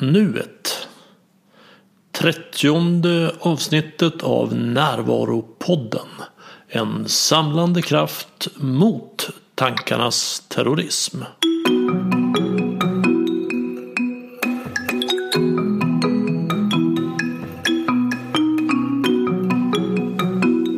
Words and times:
Nuet. 0.00 0.88
Trettionde 2.12 3.34
avsnittet 3.40 4.22
av 4.22 4.54
Närvaropodden. 4.54 6.08
En 6.68 7.08
samlande 7.08 7.82
kraft 7.82 8.48
mot 8.56 9.30
tankarnas 9.54 10.44
terrorism. 10.48 11.22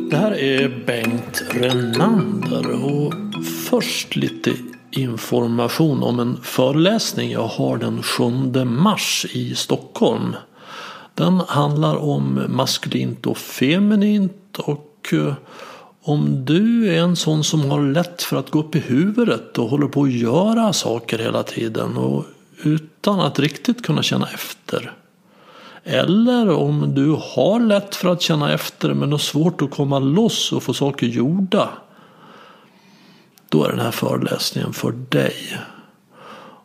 Det 0.09 0.17
här 0.17 0.31
är 0.31 0.83
Bengt 0.85 1.43
Renander 1.49 2.85
och 2.85 3.13
först 3.69 4.15
lite 4.15 4.53
information 5.01 6.03
om 6.03 6.19
en 6.19 6.37
föreläsning 6.43 7.31
jag 7.31 7.47
har 7.47 7.77
den 7.77 8.03
7 8.03 8.23
mars 8.65 9.25
i 9.31 9.55
Stockholm. 9.55 10.35
Den 11.15 11.41
handlar 11.47 11.95
om 11.95 12.45
maskulint 12.49 13.27
och 13.27 13.37
feminint 13.37 14.57
och 14.59 15.09
eh, 15.13 15.33
om 16.03 16.45
du 16.45 16.93
är 16.93 17.01
en 17.01 17.15
sån 17.15 17.43
som 17.43 17.71
har 17.71 17.81
lätt 17.81 18.21
för 18.21 18.37
att 18.37 18.49
gå 18.49 18.59
upp 18.59 18.75
i 18.75 18.79
huvudet 18.79 19.57
och 19.57 19.69
håller 19.69 19.87
på 19.87 20.03
att 20.03 20.11
göra 20.11 20.73
saker 20.73 21.17
hela 21.17 21.43
tiden 21.43 21.97
och 21.97 22.25
utan 22.63 23.19
att 23.19 23.39
riktigt 23.39 23.85
kunna 23.85 24.03
känna 24.03 24.27
efter. 24.33 24.93
Eller 25.83 26.49
om 26.49 26.95
du 26.95 27.17
har 27.19 27.59
lätt 27.59 27.95
för 27.95 28.09
att 28.09 28.21
känna 28.21 28.53
efter 28.53 28.93
men 28.93 29.11
har 29.11 29.19
svårt 29.19 29.61
att 29.61 29.71
komma 29.71 29.99
loss 29.99 30.51
och 30.51 30.63
få 30.63 30.73
saker 30.73 31.07
gjorda. 31.07 31.69
Då 33.51 33.63
är 33.63 33.69
den 33.69 33.79
här 33.79 33.91
föreläsningen 33.91 34.73
för 34.73 34.91
dig. 34.91 35.57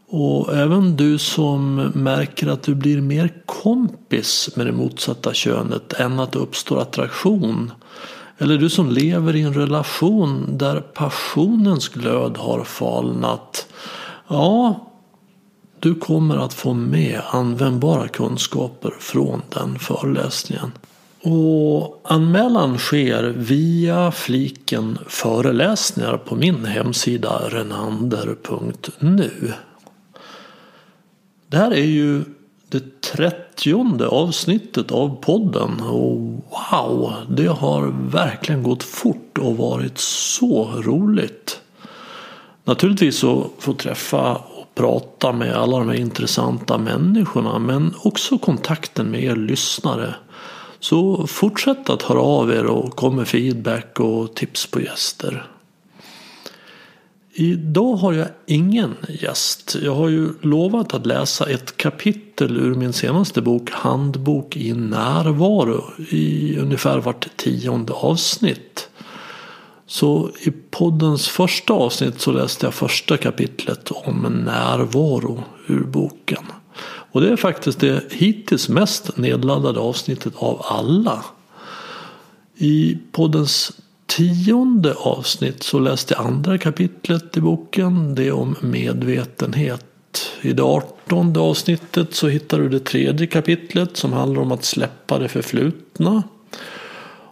Och 0.09 0.55
även 0.55 0.97
du 0.97 1.19
som 1.19 1.75
märker 1.95 2.47
att 2.47 2.63
du 2.63 2.75
blir 2.75 3.01
mer 3.01 3.43
kompis 3.47 4.51
med 4.57 4.67
det 4.67 4.73
motsatta 4.73 5.35
könet 5.35 5.93
än 5.93 6.21
att 6.21 6.33
det 6.33 6.39
uppstår 6.39 6.81
attraktion. 6.81 7.73
Eller 8.39 8.59
du 8.59 8.71
som 8.71 8.91
lever 8.91 9.37
i 9.37 9.43
en 9.43 9.55
relation 9.55 10.59
där 10.59 10.81
passionens 10.81 11.89
glöd 11.89 12.37
har 12.37 12.65
falnat. 12.65 13.67
Ja, 14.29 14.87
du 15.81 15.95
kommer 15.95 16.37
att 16.37 16.55
få 16.55 16.75
med 16.75 17.21
användbara 17.31 18.09
kunskaper 18.09 18.95
från 19.01 19.43
den 19.49 19.79
föreläsningen. 19.79 20.73
Och 21.29 22.01
anmälan 22.05 22.79
sker 22.79 23.23
via 23.37 24.13
fliken 24.13 24.99
föreläsningar 25.07 26.17
på 26.17 26.35
min 26.35 26.65
hemsida 26.65 27.41
renander.nu. 27.49 29.53
Det 31.49 31.57
här 31.57 31.71
är 31.71 31.85
ju 31.85 32.25
det 32.69 33.01
trettionde 33.01 34.09
avsnittet 34.09 34.93
av 34.93 35.17
podden 35.21 35.81
och 35.81 36.21
wow, 36.71 37.13
det 37.29 37.47
har 37.47 38.11
verkligen 38.11 38.63
gått 38.63 38.83
fort 38.83 39.39
och 39.39 39.57
varit 39.57 39.99
så 39.99 40.73
roligt. 40.77 41.61
Naturligtvis 42.65 43.25
att 43.25 43.47
få 43.59 43.73
träffa 43.73 44.35
och 44.35 44.75
prata 44.75 45.33
med 45.33 45.57
alla 45.57 45.79
de 45.79 45.89
här 45.89 45.97
intressanta 45.97 46.79
människorna 46.79 47.59
men 47.59 47.95
också 48.03 48.39
kontakten 48.39 49.11
med 49.11 49.25
er 49.25 49.37
lyssnare. 49.37 50.15
Så 50.81 51.27
fortsätt 51.27 51.91
att 51.91 52.03
höra 52.03 52.21
av 52.21 52.51
er 52.51 52.65
och 52.65 52.97
kom 52.97 53.17
med 53.17 53.29
feedback 53.29 54.01
och 54.01 54.35
tips 54.35 54.67
på 54.67 54.81
gäster. 54.81 55.47
Idag 57.39 57.97
har 57.97 58.13
jag 58.13 58.29
ingen 58.47 58.95
gäst. 59.09 59.77
Jag 59.83 59.95
har 59.95 60.09
ju 60.09 60.29
lovat 60.41 60.95
att 60.95 61.07
läsa 61.07 61.51
ett 61.51 61.77
kapitel 61.77 62.57
ur 62.57 62.75
min 62.75 62.93
senaste 62.93 63.43
bok 63.43 63.71
Handbok 63.71 64.57
i 64.57 64.73
närvaro 64.73 65.85
i 66.11 66.57
ungefär 66.59 66.99
vart 66.99 67.37
tionde 67.37 67.93
avsnitt. 67.93 68.89
Så 69.87 70.31
i 70.41 70.51
poddens 70.71 71.29
första 71.29 71.73
avsnitt 71.73 72.21
så 72.21 72.33
läste 72.33 72.67
jag 72.67 72.75
första 72.75 73.17
kapitlet 73.17 73.91
om 73.91 74.43
närvaro 74.45 75.43
ur 75.67 75.85
boken. 75.85 76.45
Och 77.17 77.23
det 77.23 77.29
är 77.29 77.37
faktiskt 77.37 77.81
det 77.81 78.13
hittills 78.13 78.69
mest 78.69 79.17
nedladdade 79.17 79.81
avsnittet 79.81 80.33
av 80.37 80.63
alla. 80.65 81.25
I 82.57 82.99
poddens 83.13 83.73
tionde 84.07 84.95
avsnitt 84.95 85.63
så 85.63 85.79
läste 85.79 86.15
jag 86.15 86.27
andra 86.27 86.59
kapitlet 86.59 87.37
i 87.37 87.41
boken. 87.41 88.15
Det 88.15 88.33
om 88.33 88.57
medvetenhet. 88.61 89.85
I 90.41 90.53
det 90.53 90.63
artonde 90.63 91.41
avsnittet 91.41 92.15
så 92.15 92.29
hittar 92.29 92.59
du 92.59 92.69
det 92.69 92.81
tredje 92.81 93.27
kapitlet 93.27 93.97
som 93.97 94.13
handlar 94.13 94.43
om 94.43 94.53
att 94.53 94.65
släppa 94.65 95.19
det 95.19 95.29
förflutna. 95.29 96.23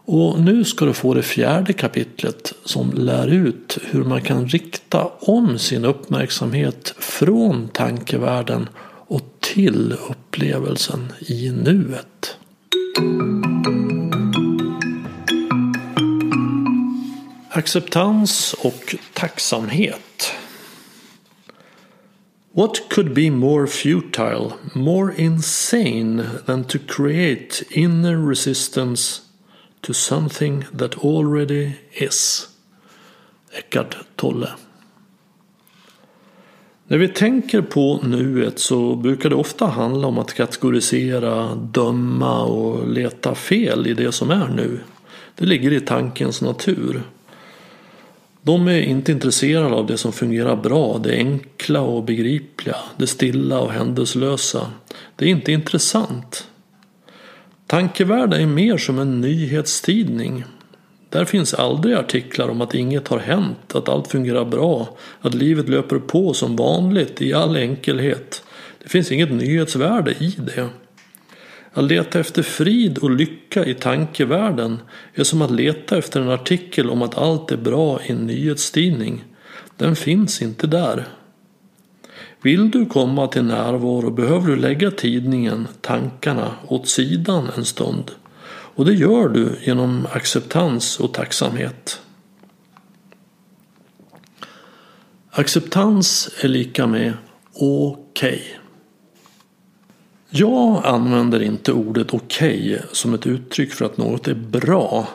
Och 0.04 0.40
nu 0.40 0.64
ska 0.64 0.84
du 0.84 0.92
få 0.92 1.14
det 1.14 1.22
fjärde 1.22 1.72
kapitlet 1.72 2.52
som 2.64 2.92
lär 2.92 3.28
ut 3.28 3.78
hur 3.82 4.04
man 4.04 4.22
kan 4.22 4.48
rikta 4.48 5.10
om 5.20 5.58
sin 5.58 5.84
uppmärksamhet 5.84 6.94
från 6.98 7.68
tankevärlden 7.68 8.68
och 9.06 9.22
till 9.40 9.92
upplevelsen 9.92 11.12
i 11.20 11.50
nuet. 11.50 12.36
Acceptans 17.50 18.54
och 18.58 18.94
tacksamhet. 19.12 20.32
What 22.52 22.88
could 22.88 23.14
be 23.14 23.30
more 23.30 23.66
futile, 23.66 24.52
more 24.74 25.12
insane 25.12 26.22
than 26.46 26.64
to 26.64 26.78
create 26.78 27.62
inner 27.70 28.16
resistance 28.16 29.20
to 29.82 29.92
something 29.92 30.64
that 30.72 30.98
already 30.98 31.72
is? 31.92 32.48
Eckart 33.52 33.94
Tolle. 34.16 34.48
När 36.86 36.98
vi 36.98 37.08
tänker 37.08 37.62
på 37.62 38.00
nuet 38.02 38.58
så 38.58 38.96
brukar 38.96 39.30
det 39.30 39.36
ofta 39.36 39.66
handla 39.66 40.06
om 40.06 40.18
att 40.18 40.34
kategorisera, 40.34 41.54
döma 41.54 42.44
och 42.44 42.88
leta 42.88 43.34
fel 43.34 43.86
i 43.86 43.94
det 43.94 44.12
som 44.12 44.30
är 44.30 44.48
nu. 44.48 44.80
Det 45.34 45.46
ligger 45.46 45.72
i 45.72 45.80
tankens 45.80 46.42
natur. 46.42 47.02
De 48.42 48.68
är 48.68 48.80
inte 48.80 49.12
intresserade 49.12 49.74
av 49.74 49.86
det 49.86 49.96
som 49.96 50.12
fungerar 50.12 50.56
bra, 50.56 50.98
det 50.98 51.16
enkla 51.16 51.80
och 51.80 52.04
begripliga, 52.04 52.76
det 52.96 53.06
stilla 53.06 53.60
och 53.60 53.72
händelselösa. 53.72 54.70
Det 55.16 55.24
är 55.24 55.28
inte 55.28 55.52
intressant. 55.52 56.48
Tankevärlden 57.66 58.40
är 58.40 58.46
mer 58.46 58.76
som 58.76 58.98
en 58.98 59.20
nyhetstidning. 59.20 60.44
Där 61.14 61.24
finns 61.24 61.54
aldrig 61.54 61.94
artiklar 61.94 62.48
om 62.48 62.60
att 62.60 62.74
inget 62.74 63.08
har 63.08 63.18
hänt, 63.18 63.74
att 63.74 63.88
allt 63.88 64.08
fungerar 64.08 64.44
bra, 64.44 64.96
att 65.20 65.34
livet 65.34 65.68
löper 65.68 65.98
på 65.98 66.34
som 66.34 66.56
vanligt 66.56 67.22
i 67.22 67.32
all 67.32 67.56
enkelhet. 67.56 68.42
Det 68.82 68.88
finns 68.88 69.12
inget 69.12 69.32
nyhetsvärde 69.32 70.12
i 70.12 70.36
det. 70.38 70.68
Att 71.72 71.84
leta 71.84 72.20
efter 72.20 72.42
frid 72.42 72.98
och 72.98 73.10
lycka 73.10 73.64
i 73.64 73.74
tankevärlden 73.74 74.78
är 75.14 75.24
som 75.24 75.42
att 75.42 75.50
leta 75.50 75.98
efter 75.98 76.20
en 76.20 76.30
artikel 76.30 76.90
om 76.90 77.02
att 77.02 77.18
allt 77.18 77.52
är 77.52 77.56
bra 77.56 78.00
i 78.06 78.12
en 78.12 78.26
nyhetstidning. 78.26 79.24
Den 79.76 79.96
finns 79.96 80.42
inte 80.42 80.66
där. 80.66 81.08
Vill 82.42 82.70
du 82.70 82.86
komma 82.86 83.26
till 83.26 83.44
närvaro 83.44 84.10
behöver 84.10 84.46
du 84.46 84.56
lägga 84.56 84.90
tidningen, 84.90 85.68
tankarna, 85.80 86.50
åt 86.68 86.88
sidan 86.88 87.50
en 87.56 87.64
stund. 87.64 88.10
Och 88.74 88.84
det 88.84 88.94
gör 88.94 89.28
du 89.28 89.56
genom 89.62 90.06
acceptans 90.12 91.00
och 91.00 91.14
tacksamhet. 91.14 92.00
Acceptans 95.30 96.30
är 96.40 96.48
lika 96.48 96.86
med 96.86 97.12
okej. 97.52 98.32
Okay. 98.32 98.40
Jag 100.30 100.86
använder 100.86 101.42
inte 101.42 101.72
ordet 101.72 102.14
okej 102.14 102.74
okay 102.74 102.86
som 102.92 103.14
ett 103.14 103.26
uttryck 103.26 103.72
för 103.72 103.84
att 103.84 103.96
något 103.96 104.28
är 104.28 104.34
bra. 104.34 105.08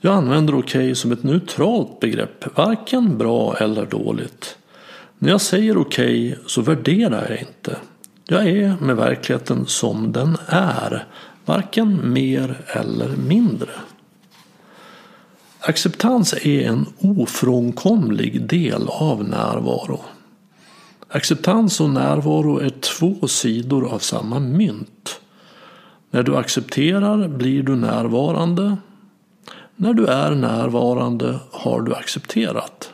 Jag 0.00 0.14
använder 0.14 0.58
okej 0.58 0.80
okay 0.80 0.94
som 0.94 1.12
ett 1.12 1.22
neutralt 1.22 2.00
begrepp, 2.00 2.56
varken 2.56 3.18
bra 3.18 3.56
eller 3.56 3.86
dåligt. 3.86 4.58
När 5.18 5.30
jag 5.30 5.40
säger 5.40 5.78
okej 5.78 6.32
okay 6.32 6.44
så 6.46 6.62
värderar 6.62 7.30
jag 7.30 7.40
inte. 7.40 7.76
Jag 8.28 8.46
är 8.48 8.76
med 8.80 8.96
verkligheten 8.96 9.66
som 9.66 10.12
den 10.12 10.36
är, 10.46 11.06
varken 11.46 12.12
mer 12.12 12.60
eller 12.66 13.16
mindre. 13.16 13.70
Acceptans 15.60 16.32
är 16.32 16.68
en 16.68 16.86
ofrånkomlig 16.98 18.48
del 18.48 18.88
av 18.88 19.24
närvaro. 19.24 20.00
Acceptans 21.08 21.80
och 21.80 21.90
närvaro 21.90 22.58
är 22.58 22.70
två 22.70 23.28
sidor 23.28 23.88
av 23.88 23.98
samma 23.98 24.38
mynt. 24.38 25.20
När 26.10 26.22
du 26.22 26.36
accepterar 26.36 27.28
blir 27.28 27.62
du 27.62 27.76
närvarande. 27.76 28.76
När 29.76 29.94
du 29.94 30.06
är 30.06 30.34
närvarande 30.34 31.38
har 31.50 31.80
du 31.80 31.94
accepterat. 31.94 32.92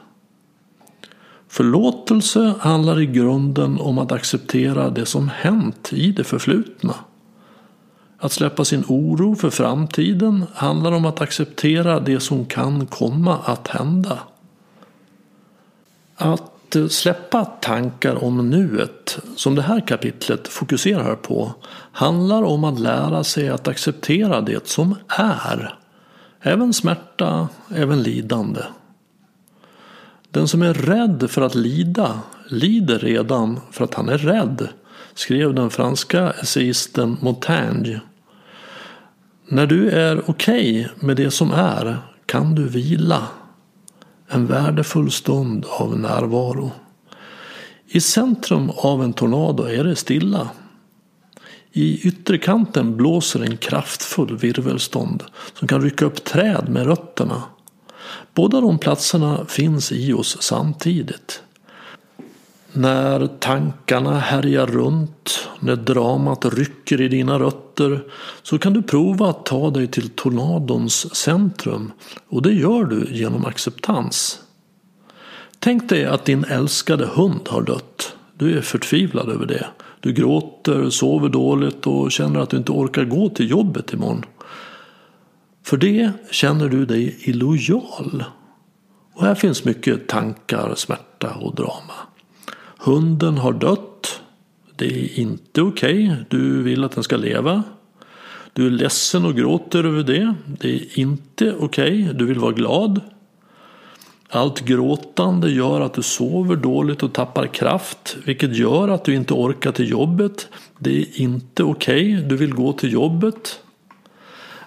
Förlåtelse 1.49 2.55
handlar 2.61 3.01
i 3.01 3.07
grunden 3.07 3.81
om 3.81 3.99
att 3.99 4.13
acceptera 4.13 4.91
det 4.91 5.07
som 5.07 5.29
hänt 5.29 5.93
i 5.93 6.13
det 6.13 6.25
förflutna. 6.25 6.95
Att 8.23 8.33
släppa 8.33 8.65
sin 8.65 8.85
oro 8.89 9.35
för 9.35 9.51
framtiden 9.51 10.45
handlar 10.55 10.93
om 10.93 11.05
att 11.05 11.21
acceptera 11.21 12.01
det 12.01 12.21
som 12.21 12.45
kan 12.45 12.87
komma 12.87 13.39
att 13.45 13.69
hända. 13.69 14.19
Att 16.17 16.77
släppa 16.91 17.45
tankar 17.45 18.25
om 18.25 18.51
nuet, 18.51 19.19
som 19.37 19.55
det 19.55 19.63
här 19.63 19.87
kapitlet 19.87 20.49
fokuserar 20.49 21.15
på, 21.15 21.53
handlar 21.93 22.43
om 22.43 22.65
att 22.65 22.81
lära 22.81 23.25
sig 23.25 23.49
att 23.49 23.69
acceptera 23.69 24.41
det 24.41 24.69
som 24.69 24.95
är. 25.09 25.79
Även 26.41 26.73
smärta, 26.73 27.49
även 27.75 28.03
lidande. 28.03 28.61
Den 30.31 30.49
som 30.49 30.63
är 30.63 30.75
rädd 30.75 31.31
för 31.31 31.43
att 31.43 31.55
lida 31.55 32.21
lider 32.49 32.99
redan 32.99 33.61
för 33.71 33.85
att 33.85 33.95
han 33.95 34.09
är 34.09 34.19
rädd, 34.19 34.69
skrev 35.15 35.55
den 35.55 35.71
franska 35.71 36.31
essayisten 36.31 37.17
Montaigne. 37.21 38.01
När 39.53 39.67
du 39.67 39.91
är 39.91 40.31
okej 40.31 40.81
okay 40.81 41.07
med 41.07 41.17
det 41.17 41.31
som 41.31 41.51
är 41.51 41.99
kan 42.27 42.55
du 42.55 42.69
vila. 42.69 43.27
En 44.29 44.47
värdefull 44.47 45.11
stund 45.11 45.67
av 45.69 45.99
närvaro. 45.99 46.71
I 47.89 48.01
centrum 48.01 48.71
av 48.71 49.05
en 49.05 49.13
tornado 49.13 49.63
är 49.65 49.85
det 49.85 49.97
stilla. 49.97 50.51
I 51.73 52.09
ytterkanten 52.09 52.97
blåser 52.97 53.41
en 53.41 53.57
kraftfull 53.57 54.37
virvelstånd 54.37 55.25
som 55.59 55.69
kan 55.69 55.83
rycka 55.83 56.05
upp 56.05 56.25
träd 56.25 56.69
med 56.69 56.87
rötterna 56.87 57.43
Båda 58.35 58.61
de 58.61 58.79
platserna 58.79 59.45
finns 59.49 59.93
i 59.93 60.13
oss 60.13 60.37
samtidigt. 60.41 61.43
När 62.75 63.27
tankarna 63.27 64.19
härjar 64.19 64.67
runt, 64.67 65.49
när 65.61 65.77
dramat 65.77 66.45
rycker 66.45 67.01
i 67.01 67.09
dina 67.09 67.39
rötter 67.39 68.05
så 68.43 68.59
kan 68.59 68.73
du 68.73 68.83
prova 68.83 69.31
att 69.31 69.47
ta 69.47 69.71
dig 69.71 69.87
till 69.87 70.09
tornadons 70.09 71.15
centrum 71.15 71.93
och 72.29 72.43
det 72.43 72.53
gör 72.53 72.85
du 72.85 73.09
genom 73.11 73.45
acceptans. 73.45 74.39
Tänk 75.59 75.89
dig 75.89 76.05
att 76.05 76.25
din 76.25 76.45
älskade 76.45 77.07
hund 77.07 77.49
har 77.49 77.63
dött. 77.63 78.15
Du 78.35 78.59
är 78.59 78.63
förtvivlad 78.63 79.29
över 79.29 79.47
det. 79.47 79.67
Du 80.01 80.13
gråter, 80.13 80.91
sover 80.91 81.29
dåligt 81.29 81.87
och 81.87 82.13
känner 82.13 82.41
att 82.41 82.51
du 82.51 82.57
inte 82.57 82.73
orkar 82.73 83.05
gå 83.05 83.29
till 83.29 83.51
jobbet 83.51 83.93
imorgon. 83.93 84.25
För 85.65 85.77
det 85.77 86.13
känner 86.31 86.69
du 86.69 86.87
dig 86.87 87.19
illojal. 87.21 88.25
Och 89.15 89.23
här 89.23 89.35
finns 89.35 89.65
mycket 89.65 90.09
tankar, 90.09 90.75
smärta 90.75 91.35
och 91.35 91.55
drama. 91.55 91.95
Hunden 92.85 93.39
har 93.39 93.53
dött. 93.53 94.21
Det 94.77 94.87
är 94.87 95.19
inte 95.19 95.63
okej. 95.63 96.11
Okay. 96.11 96.25
Du 96.29 96.63
vill 96.63 96.85
att 96.85 96.93
den 96.93 97.05
ska 97.05 97.17
leva. 97.17 97.63
Du 98.53 98.67
är 98.67 98.71
ledsen 98.71 99.25
och 99.25 99.35
gråter 99.35 99.85
över 99.85 100.03
det. 100.03 100.35
Det 100.47 100.75
är 100.75 100.99
inte 100.99 101.55
okej. 101.55 102.03
Okay. 102.03 102.13
Du 102.13 102.27
vill 102.27 102.39
vara 102.39 102.53
glad. 102.53 103.01
Allt 104.29 104.61
gråtande 104.61 105.51
gör 105.51 105.81
att 105.81 105.95
du 105.95 106.03
sover 106.03 106.57
dåligt 106.57 107.03
och 107.03 107.13
tappar 107.13 107.47
kraft, 107.47 108.17
vilket 108.25 108.57
gör 108.57 108.89
att 108.89 109.05
du 109.05 109.15
inte 109.15 109.35
orkar 109.35 109.73
till 109.73 109.91
jobbet. 109.91 110.49
Det 110.79 111.01
är 111.01 111.21
inte 111.21 111.63
okej. 111.65 112.15
Okay. 112.15 112.29
Du 112.29 112.37
vill 112.37 112.55
gå 112.55 112.73
till 112.73 112.93
jobbet. 112.93 113.61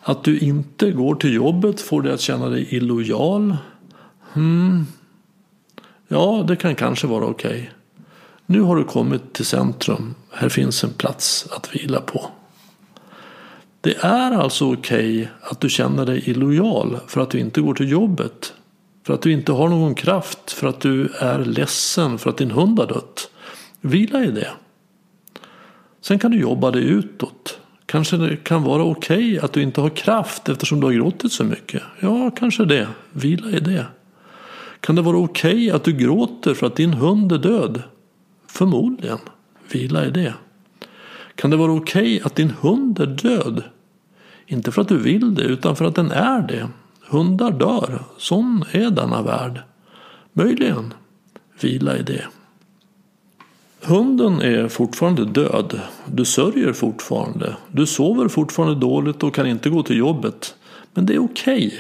Att 0.01 0.23
du 0.23 0.39
inte 0.39 0.91
går 0.91 1.15
till 1.15 1.33
jobbet 1.33 1.81
får 1.81 2.01
dig 2.01 2.13
att 2.13 2.21
känna 2.21 2.49
dig 2.49 2.67
illojal. 2.75 3.57
Hmm. 4.33 4.85
Ja, 6.07 6.45
det 6.47 6.55
kan 6.55 6.75
kanske 6.75 7.07
vara 7.07 7.25
okej. 7.25 7.51
Okay. 7.51 7.65
Nu 8.45 8.61
har 8.61 8.75
du 8.75 8.83
kommit 8.83 9.33
till 9.33 9.45
centrum. 9.45 10.15
Här 10.31 10.49
finns 10.49 10.83
en 10.83 10.93
plats 10.93 11.47
att 11.51 11.75
vila 11.75 12.01
på. 12.01 12.31
Det 13.81 13.95
är 13.97 14.31
alltså 14.31 14.73
okej 14.73 15.21
okay 15.21 15.27
att 15.41 15.59
du 15.59 15.69
känner 15.69 16.05
dig 16.05 16.29
illojal 16.29 16.99
för 17.07 17.21
att 17.21 17.29
du 17.29 17.39
inte 17.39 17.61
går 17.61 17.73
till 17.73 17.91
jobbet. 17.91 18.53
För 19.05 19.13
att 19.13 19.21
du 19.21 19.31
inte 19.31 19.51
har 19.51 19.69
någon 19.69 19.95
kraft, 19.95 20.51
för 20.51 20.67
att 20.67 20.79
du 20.79 21.09
är 21.19 21.45
ledsen 21.45 22.17
för 22.17 22.29
att 22.29 22.37
din 22.37 22.51
hund 22.51 22.79
har 22.79 22.87
dött. 22.87 23.29
Vila 23.81 24.23
i 24.23 24.31
det. 24.31 24.51
Sen 26.01 26.19
kan 26.19 26.31
du 26.31 26.39
jobba 26.39 26.71
dig 26.71 26.83
utåt. 26.83 27.59
Kanske 27.85 28.17
det 28.17 28.37
kan 28.37 28.63
vara 28.63 28.83
okej 28.83 29.17
okay 29.17 29.39
att 29.39 29.53
du 29.53 29.61
inte 29.61 29.81
har 29.81 29.89
kraft 29.89 30.49
eftersom 30.49 30.79
du 30.79 30.87
har 30.87 30.93
gråtit 30.93 31.31
så 31.31 31.43
mycket. 31.43 31.83
Ja, 31.99 32.31
kanske 32.31 32.65
det. 32.65 32.87
Vila 33.11 33.49
i 33.49 33.59
det. 33.59 33.85
Kan 34.79 34.95
det 34.95 35.01
vara 35.01 35.17
okej 35.17 35.51
okay 35.51 35.71
att 35.71 35.83
du 35.83 35.93
gråter 35.93 36.53
för 36.53 36.67
att 36.67 36.75
din 36.75 36.93
hund 36.93 37.31
är 37.31 37.37
död? 37.37 37.83
Förmodligen. 38.55 39.19
Vila 39.71 40.05
i 40.05 40.11
det. 40.11 40.33
Kan 41.35 41.49
det 41.49 41.57
vara 41.57 41.71
okej 41.71 42.15
okay 42.15 42.21
att 42.25 42.35
din 42.35 42.53
hund 42.61 42.99
är 42.99 43.05
död? 43.05 43.63
Inte 44.47 44.71
för 44.71 44.81
att 44.81 44.87
du 44.87 44.97
vill 44.97 45.35
det, 45.35 45.43
utan 45.43 45.75
för 45.75 45.85
att 45.85 45.95
den 45.95 46.11
är 46.11 46.41
det. 46.41 46.67
Hundar 47.07 47.51
dör. 47.51 48.03
Sån 48.17 48.63
är 48.71 48.89
denna 48.89 49.21
värld. 49.21 49.61
Möjligen. 50.33 50.93
Vila 51.61 51.97
i 51.97 52.03
det. 52.03 52.25
Hunden 53.83 54.41
är 54.41 54.67
fortfarande 54.67 55.25
död. 55.25 55.81
Du 56.05 56.25
sörjer 56.25 56.73
fortfarande. 56.73 57.55
Du 57.71 57.85
sover 57.85 58.27
fortfarande 58.27 58.75
dåligt 58.75 59.23
och 59.23 59.35
kan 59.35 59.47
inte 59.47 59.69
gå 59.69 59.83
till 59.83 59.97
jobbet. 59.97 60.55
Men 60.93 61.05
det 61.05 61.13
är 61.13 61.23
okej. 61.23 61.67
Okay. 61.67 61.79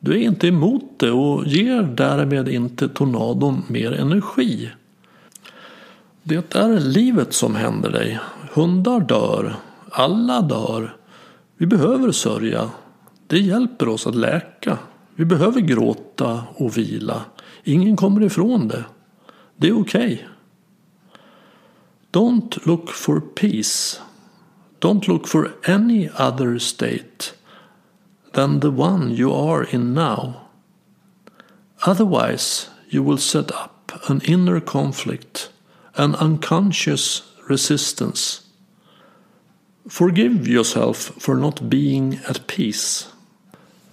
Du 0.00 0.12
är 0.12 0.22
inte 0.22 0.48
emot 0.48 0.98
det 0.98 1.10
och 1.10 1.46
ger 1.46 1.82
därmed 1.82 2.48
inte 2.48 2.88
tornadon 2.88 3.62
mer 3.68 3.92
energi. 3.92 4.70
Det 6.30 6.54
är 6.54 6.80
livet 6.80 7.34
som 7.34 7.54
händer 7.54 7.90
dig. 7.90 8.20
Hundar 8.52 9.00
dör. 9.00 9.56
Alla 9.90 10.42
dör. 10.42 10.96
Vi 11.56 11.66
behöver 11.66 12.12
sörja. 12.12 12.70
Det 13.26 13.38
hjälper 13.38 13.88
oss 13.88 14.06
att 14.06 14.14
läka. 14.14 14.78
Vi 15.14 15.24
behöver 15.24 15.60
gråta 15.60 16.44
och 16.54 16.78
vila. 16.78 17.24
Ingen 17.64 17.96
kommer 17.96 18.22
ifrån 18.22 18.68
det. 18.68 18.84
Det 19.56 19.68
är 19.68 19.80
okej. 19.80 20.14
Okay. 20.14 20.18
Don't 22.12 22.66
look 22.66 22.90
for 22.90 23.20
peace. 23.20 24.00
Don't 24.80 25.08
look 25.08 25.28
for 25.28 25.50
any 25.68 26.08
other 26.08 26.58
state 26.58 27.24
than 28.32 28.60
the 28.60 28.68
one 28.68 29.14
you 29.14 29.50
are 29.50 29.66
in 29.70 29.94
now. 29.94 30.32
Otherwise, 31.86 32.66
you 32.90 33.04
will 33.04 33.18
set 33.18 33.50
up 33.50 33.92
an 34.10 34.20
inner 34.24 34.60
conflict, 34.60 35.50
an 35.96 36.14
unconscious 36.14 37.22
resistance. 37.48 38.46
Forgive 39.88 40.46
yourself 40.46 40.98
for 41.18 41.34
not 41.34 41.68
being 41.68 42.20
at 42.28 42.46
peace. 42.46 43.08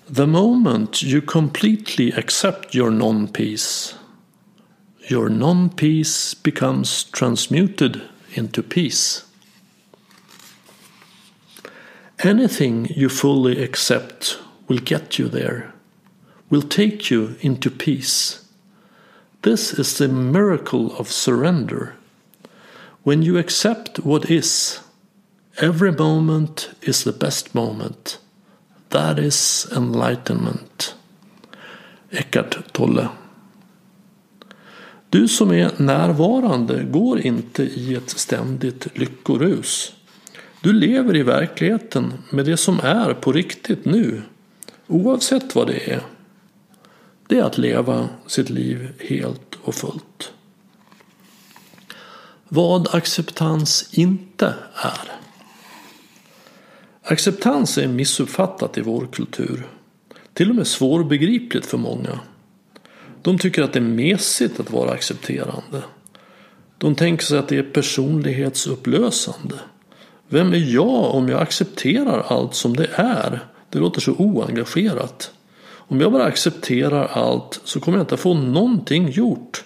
The 0.09 0.27
moment 0.27 1.01
you 1.01 1.21
completely 1.21 2.11
accept 2.11 2.73
your 2.73 2.91
non 2.91 3.27
peace, 3.27 3.95
your 5.09 5.29
non 5.29 5.69
peace 5.69 6.33
becomes 6.33 7.03
transmuted 7.05 8.01
into 8.33 8.63
peace. 8.63 9.25
Anything 12.19 12.87
you 12.95 13.09
fully 13.09 13.61
accept 13.63 14.39
will 14.67 14.79
get 14.79 15.19
you 15.19 15.27
there, 15.27 15.73
will 16.49 16.63
take 16.63 17.11
you 17.11 17.35
into 17.41 17.69
peace. 17.69 18.46
This 19.41 19.73
is 19.73 19.97
the 19.97 20.07
miracle 20.07 20.95
of 20.97 21.11
surrender. 21.11 21.93
When 23.03 23.23
you 23.23 23.37
accept 23.37 23.99
what 23.99 24.29
is, 24.29 24.79
every 25.57 25.91
moment 25.91 26.69
is 26.81 27.03
the 27.03 27.11
best 27.11 27.53
moment. 27.53 28.19
That 28.89 29.19
is 29.19 29.67
enlightenment. 29.75 30.95
Eckart 32.11 32.73
Tolle 32.73 33.09
Du 35.09 35.27
som 35.27 35.51
är 35.51 35.71
närvarande 35.77 36.83
går 36.83 37.19
inte 37.19 37.63
i 37.63 37.95
ett 37.95 38.09
ständigt 38.09 38.97
lyckorus. 38.97 39.93
Du 40.61 40.73
lever 40.73 41.15
i 41.15 41.23
verkligheten 41.23 42.13
med 42.29 42.45
det 42.45 42.57
som 42.57 42.79
är 42.79 43.13
på 43.13 43.31
riktigt 43.31 43.85
nu, 43.85 44.21
oavsett 44.87 45.55
vad 45.55 45.67
det 45.67 45.91
är. 45.91 46.01
Det 47.27 47.39
är 47.39 47.43
att 47.43 47.57
leva 47.57 48.09
sitt 48.27 48.49
liv 48.49 48.91
helt 48.99 49.57
och 49.63 49.75
fullt. 49.75 50.31
Vad 52.47 52.95
acceptans 52.95 53.89
inte 53.91 54.53
är. 54.75 55.11
Acceptans 57.03 57.77
är 57.77 57.87
missuppfattat 57.87 58.77
i 58.77 58.81
vår 58.81 59.07
kultur. 59.11 59.67
Till 60.33 60.49
och 60.49 60.55
med 60.55 60.67
svårbegripligt 60.67 61.65
för 61.65 61.77
många. 61.77 62.19
De 63.21 63.39
tycker 63.39 63.63
att 63.63 63.73
det 63.73 63.79
är 63.79 63.83
mesigt 63.83 64.59
att 64.59 64.71
vara 64.71 64.91
accepterande. 64.91 65.83
De 66.77 66.95
tänker 66.95 67.25
sig 67.25 67.37
att 67.37 67.47
det 67.47 67.57
är 67.57 67.63
personlighetsupplösande. 67.63 69.55
Vem 70.27 70.53
är 70.53 70.73
jag 70.73 71.15
om 71.15 71.29
jag 71.29 71.41
accepterar 71.41 72.23
allt 72.27 72.55
som 72.55 72.75
det 72.75 72.89
är? 72.95 73.39
Det 73.69 73.79
låter 73.79 74.01
så 74.01 74.11
oengagerat. 74.11 75.31
Om 75.87 76.01
jag 76.01 76.11
bara 76.11 76.23
accepterar 76.23 77.07
allt 77.07 77.61
så 77.63 77.79
kommer 77.79 77.97
jag 77.97 78.03
inte 78.03 78.17
få 78.17 78.33
någonting 78.33 79.09
gjort. 79.09 79.63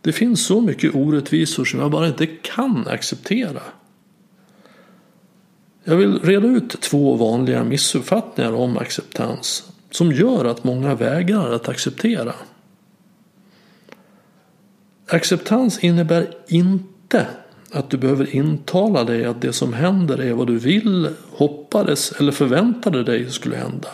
Det 0.00 0.12
finns 0.12 0.46
så 0.46 0.60
mycket 0.60 0.94
orättvisor 0.94 1.64
som 1.64 1.80
jag 1.80 1.90
bara 1.90 2.06
inte 2.06 2.26
kan 2.26 2.88
acceptera. 2.88 3.62
Jag 5.84 5.96
vill 5.96 6.20
reda 6.20 6.46
ut 6.46 6.80
två 6.80 7.14
vanliga 7.14 7.64
missuppfattningar 7.64 8.52
om 8.52 8.78
acceptans 8.78 9.72
som 9.90 10.12
gör 10.12 10.44
att 10.44 10.64
många 10.64 10.94
vägrar 10.94 11.52
att 11.52 11.68
acceptera. 11.68 12.34
Acceptans 15.08 15.84
innebär 15.84 16.34
inte 16.48 17.26
att 17.72 17.90
du 17.90 17.96
behöver 17.96 18.36
intala 18.36 19.04
dig 19.04 19.24
att 19.24 19.40
det 19.40 19.52
som 19.52 19.72
händer 19.72 20.18
är 20.18 20.32
vad 20.32 20.46
du 20.46 20.58
vill, 20.58 21.08
hoppades 21.30 22.12
eller 22.12 22.32
förväntade 22.32 23.04
dig 23.04 23.30
skulle 23.30 23.56
hända. 23.56 23.88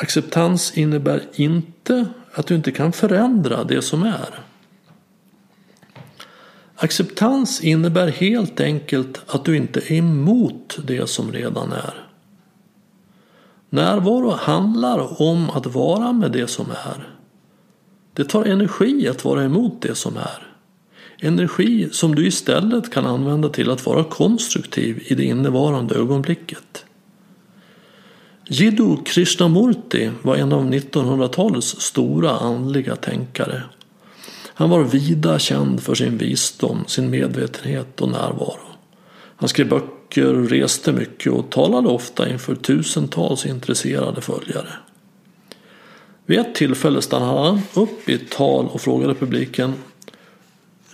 Acceptans 0.00 0.78
innebär 0.78 1.22
inte 1.34 2.06
att 2.32 2.46
du 2.46 2.54
inte 2.54 2.72
kan 2.72 2.92
förändra 2.92 3.64
det 3.64 3.82
som 3.82 4.02
är. 4.02 4.40
Acceptans 6.76 7.60
innebär 7.60 8.08
helt 8.08 8.60
enkelt 8.60 9.20
att 9.26 9.44
du 9.44 9.56
inte 9.56 9.80
är 9.80 9.92
emot 9.92 10.78
det 10.84 11.10
som 11.10 11.32
redan 11.32 11.72
är. 11.72 12.06
Närvaro 13.70 14.30
handlar 14.30 15.22
om 15.22 15.50
att 15.50 15.66
vara 15.66 16.12
med 16.12 16.32
det 16.32 16.46
som 16.46 16.70
är. 16.70 17.08
Det 18.12 18.24
tar 18.24 18.44
energi 18.44 19.08
att 19.08 19.24
vara 19.24 19.44
emot 19.44 19.82
det 19.82 19.94
som 19.94 20.16
är. 20.16 20.46
Energi 21.18 21.88
som 21.92 22.14
du 22.14 22.26
istället 22.26 22.92
kan 22.92 23.06
använda 23.06 23.48
till 23.48 23.70
att 23.70 23.86
vara 23.86 24.04
konstruktiv 24.04 25.02
i 25.06 25.14
det 25.14 25.24
innevarande 25.24 25.94
ögonblicket. 25.94 26.85
Jiddu 28.48 28.96
Krishnamurti 29.04 30.10
var 30.22 30.36
en 30.36 30.52
av 30.52 30.70
1900-talets 30.70 31.80
stora 31.80 32.30
andliga 32.30 32.96
tänkare. 32.96 33.62
Han 34.44 34.70
var 34.70 34.82
vida 34.82 35.38
känd 35.38 35.82
för 35.82 35.94
sin 35.94 36.18
visdom, 36.18 36.84
sin 36.86 37.10
medvetenhet 37.10 38.00
och 38.00 38.08
närvaro. 38.08 38.66
Han 39.36 39.48
skrev 39.48 39.68
böcker, 39.68 40.32
reste 40.34 40.92
mycket 40.92 41.32
och 41.32 41.50
talade 41.50 41.88
ofta 41.88 42.28
inför 42.28 42.54
tusentals 42.54 43.46
intresserade 43.46 44.20
följare. 44.20 44.72
Vid 46.26 46.38
ett 46.38 46.54
tillfälle 46.54 47.02
stannade 47.02 47.48
han 47.48 47.60
upp 47.74 48.08
i 48.08 48.14
ett 48.14 48.30
tal 48.30 48.66
och 48.66 48.80
frågade 48.80 49.14
publiken 49.14 49.74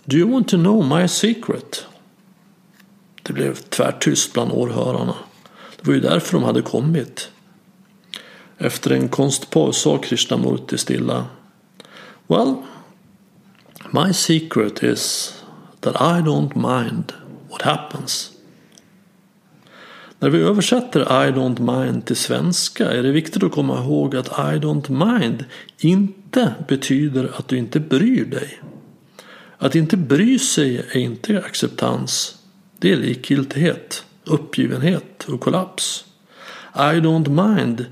Do 0.05 0.17
you 0.17 0.31
want 0.31 0.49
to 0.49 0.57
know 0.57 0.99
my 0.99 1.09
secret? 1.09 1.87
Det 3.23 3.33
blev 3.33 3.55
tvärtyst 3.55 4.33
bland 4.33 4.53
åhörarna. 4.53 5.15
Det 5.77 5.87
var 5.87 5.95
ju 5.95 6.01
därför 6.01 6.33
de 6.33 6.45
hade 6.45 6.63
kommit. 6.63 7.29
Efter 8.65 8.91
en 8.91 9.09
konstpaus 9.09 9.77
sa 9.77 9.99
Krishnamurti 9.99 10.79
stilla. 10.79 11.27
Well, 12.27 12.55
my 13.91 14.13
secret 14.13 14.83
is 14.83 15.35
that 15.81 15.95
I 15.95 16.23
don't 16.23 16.55
mind 16.55 17.13
what 17.51 17.63
happens. 17.63 18.33
När 20.19 20.31
vi 20.31 20.39
översätter 20.39 21.01
I 21.01 21.33
don't 21.33 21.83
mind 21.83 22.07
till 22.07 22.17
svenska 22.17 22.91
är 22.91 23.03
det 23.03 23.13
viktigt 23.13 23.43
att 23.43 23.53
komma 23.53 23.79
ihåg 23.79 24.17
att 24.17 24.29
I 24.29 24.59
don't 24.59 25.15
mind 25.15 25.45
inte 25.79 26.55
betyder 26.69 27.31
att 27.39 27.49
du 27.49 27.59
inte 27.59 27.81
bryr 27.81 28.25
dig. 28.25 28.61
Att 29.59 29.75
inte 29.75 29.97
bry 29.97 30.39
sig 30.39 30.79
är 30.79 30.97
inte 30.97 31.39
acceptans. 31.39 32.39
Det 32.79 32.93
är 32.93 32.97
likgiltighet, 32.97 34.05
uppgivenhet 34.25 35.25
och 35.29 35.41
kollaps. 35.41 36.05
I 36.75 37.01
don't 37.01 37.55
mind 37.55 37.87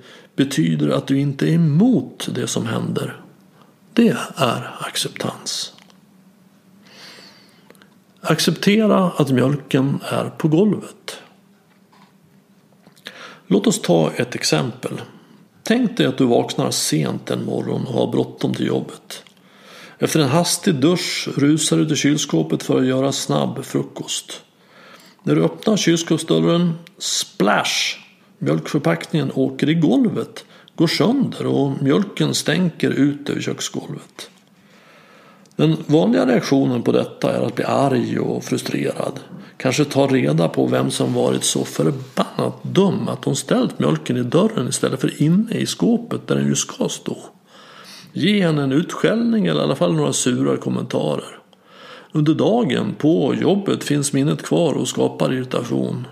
betyder 0.44 0.88
att 0.88 1.06
du 1.06 1.18
inte 1.18 1.46
är 1.46 1.52
emot 1.52 2.28
det 2.34 2.46
som 2.46 2.66
händer. 2.66 3.20
Det 3.92 4.16
är 4.36 4.76
acceptans. 4.80 5.72
Acceptera 8.20 9.10
att 9.10 9.30
mjölken 9.30 10.00
är 10.04 10.30
på 10.30 10.48
golvet. 10.48 11.18
Låt 13.46 13.66
oss 13.66 13.82
ta 13.82 14.10
ett 14.12 14.34
exempel. 14.34 15.00
Tänk 15.62 15.96
dig 15.96 16.06
att 16.06 16.18
du 16.18 16.24
vaknar 16.24 16.70
sent 16.70 17.30
en 17.30 17.44
morgon 17.44 17.86
och 17.86 17.94
har 17.94 18.12
bråttom 18.12 18.54
till 18.54 18.66
jobbet. 18.66 19.22
Efter 19.98 20.20
en 20.20 20.28
hastig 20.28 20.74
dusch 20.74 21.28
rusar 21.36 21.76
du 21.76 21.86
till 21.86 21.96
kylskåpet 21.96 22.62
för 22.62 22.78
att 22.78 22.86
göra 22.86 23.12
snabb 23.12 23.64
frukost. 23.64 24.42
När 25.22 25.34
du 25.34 25.44
öppnar 25.44 25.76
kylskåpsdörren, 25.76 26.78
splash! 26.98 27.99
Mjölkförpackningen 28.42 29.32
åker 29.34 29.68
i 29.68 29.74
golvet, 29.74 30.44
går 30.74 30.86
sönder 30.86 31.46
och 31.46 31.82
mjölken 31.82 32.34
stänker 32.34 32.90
ut 32.90 33.30
över 33.30 33.40
köksgolvet. 33.40 34.30
Den 35.56 35.76
vanliga 35.86 36.26
reaktionen 36.26 36.82
på 36.82 36.92
detta 36.92 37.36
är 37.36 37.46
att 37.46 37.54
bli 37.54 37.64
arg 37.64 38.18
och 38.18 38.44
frustrerad. 38.44 39.20
Kanske 39.56 39.84
ta 39.84 40.06
reda 40.06 40.48
på 40.48 40.66
vem 40.66 40.90
som 40.90 41.14
varit 41.14 41.44
så 41.44 41.64
förbannat 41.64 42.62
dum 42.62 43.08
att 43.08 43.24
hon 43.24 43.36
ställt 43.36 43.78
mjölken 43.78 44.16
i 44.16 44.22
dörren 44.22 44.68
istället 44.68 45.00
för 45.00 45.22
inne 45.22 45.54
i 45.54 45.66
skåpet 45.66 46.26
där 46.26 46.36
den 46.36 46.46
ju 46.46 46.54
ska 46.54 46.88
stå. 46.88 47.16
Ge 48.12 48.42
henne 48.42 48.62
en 48.62 48.72
utskällning 48.72 49.46
eller 49.46 49.60
i 49.60 49.64
alla 49.64 49.76
fall 49.76 49.94
några 49.94 50.12
sura 50.12 50.56
kommentarer. 50.56 51.38
Under 52.12 52.34
dagen 52.34 52.94
på 52.98 53.34
jobbet 53.34 53.84
finns 53.84 54.12
minnet 54.12 54.42
kvar 54.42 54.74
och 54.74 54.88
skapar 54.88 55.32
irritation. 55.32 56.06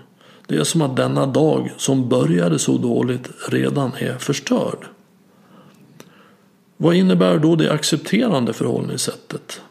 Det 0.49 0.57
är 0.57 0.63
som 0.63 0.81
att 0.81 0.95
denna 0.95 1.25
dag 1.25 1.71
som 1.77 2.09
började 2.09 2.59
så 2.59 2.77
dåligt 2.77 3.29
redan 3.49 3.91
är 3.97 4.17
förstörd. 4.17 4.85
Vad 6.77 6.95
innebär 6.95 7.37
då 7.37 7.55
det 7.55 7.71
accepterande 7.71 8.53
förhållningssättet? 8.53 9.61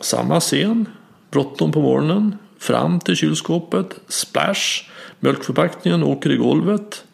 Samma 0.00 0.40
scen, 0.40 0.88
bråttom 1.30 1.72
på 1.72 1.80
morgonen, 1.80 2.36
fram 2.58 3.00
till 3.00 3.16
kylskåpet, 3.16 4.00
splash, 4.08 4.90
mjölkförpackningen 5.20 6.02
åker 6.02 6.30
i 6.30 6.36
golvet. 6.36 7.04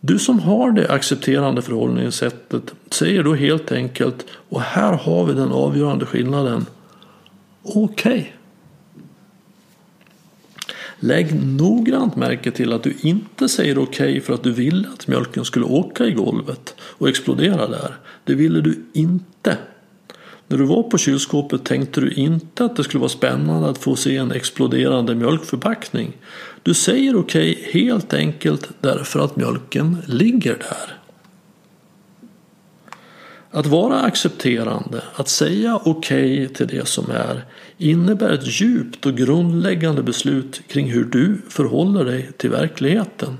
Du 0.00 0.18
som 0.18 0.40
har 0.40 0.70
det 0.70 0.92
accepterande 0.92 1.62
förhållningssättet 1.62 2.74
säger 2.90 3.22
då 3.22 3.34
helt 3.34 3.72
enkelt 3.72 4.26
och 4.48 4.60
här 4.60 4.92
har 4.92 5.26
vi 5.26 5.32
den 5.32 5.52
avgörande 5.52 6.06
skillnaden. 6.06 6.66
Okej. 7.62 7.82
Okay. 7.82 8.43
Lägg 11.04 11.44
noggrant 11.44 12.16
märke 12.16 12.50
till 12.50 12.72
att 12.72 12.82
du 12.82 12.94
inte 13.00 13.48
säger 13.48 13.78
okej 13.78 14.10
okay 14.10 14.20
för 14.20 14.34
att 14.34 14.42
du 14.42 14.52
ville 14.52 14.88
att 14.88 15.08
mjölken 15.08 15.44
skulle 15.44 15.64
åka 15.64 16.04
i 16.04 16.12
golvet 16.12 16.74
och 16.80 17.08
explodera 17.08 17.66
där. 17.66 17.96
Det 18.24 18.34
ville 18.34 18.60
du 18.60 18.84
inte. 18.92 19.58
När 20.48 20.58
du 20.58 20.64
var 20.64 20.82
på 20.82 20.98
kylskåpet 20.98 21.64
tänkte 21.64 22.00
du 22.00 22.10
inte 22.10 22.64
att 22.64 22.76
det 22.76 22.84
skulle 22.84 23.00
vara 23.00 23.08
spännande 23.08 23.68
att 23.68 23.78
få 23.78 23.96
se 23.96 24.16
en 24.16 24.32
exploderande 24.32 25.14
mjölkförpackning. 25.14 26.12
Du 26.62 26.74
säger 26.74 27.16
okej 27.16 27.52
okay 27.52 27.82
helt 27.82 28.14
enkelt 28.14 28.68
därför 28.80 29.20
att 29.20 29.36
mjölken 29.36 29.96
ligger 30.06 30.54
där. 30.54 31.03
Att 33.54 33.66
vara 33.66 34.00
accepterande, 34.00 35.02
att 35.14 35.28
säga 35.28 35.80
okej 35.84 36.44
okay 36.44 36.48
till 36.48 36.66
det 36.66 36.88
som 36.88 37.10
är, 37.10 37.44
innebär 37.78 38.30
ett 38.30 38.60
djupt 38.60 39.06
och 39.06 39.16
grundläggande 39.16 40.02
beslut 40.02 40.62
kring 40.68 40.90
hur 40.90 41.04
du 41.04 41.42
förhåller 41.48 42.04
dig 42.04 42.30
till 42.36 42.50
verkligheten. 42.50 43.38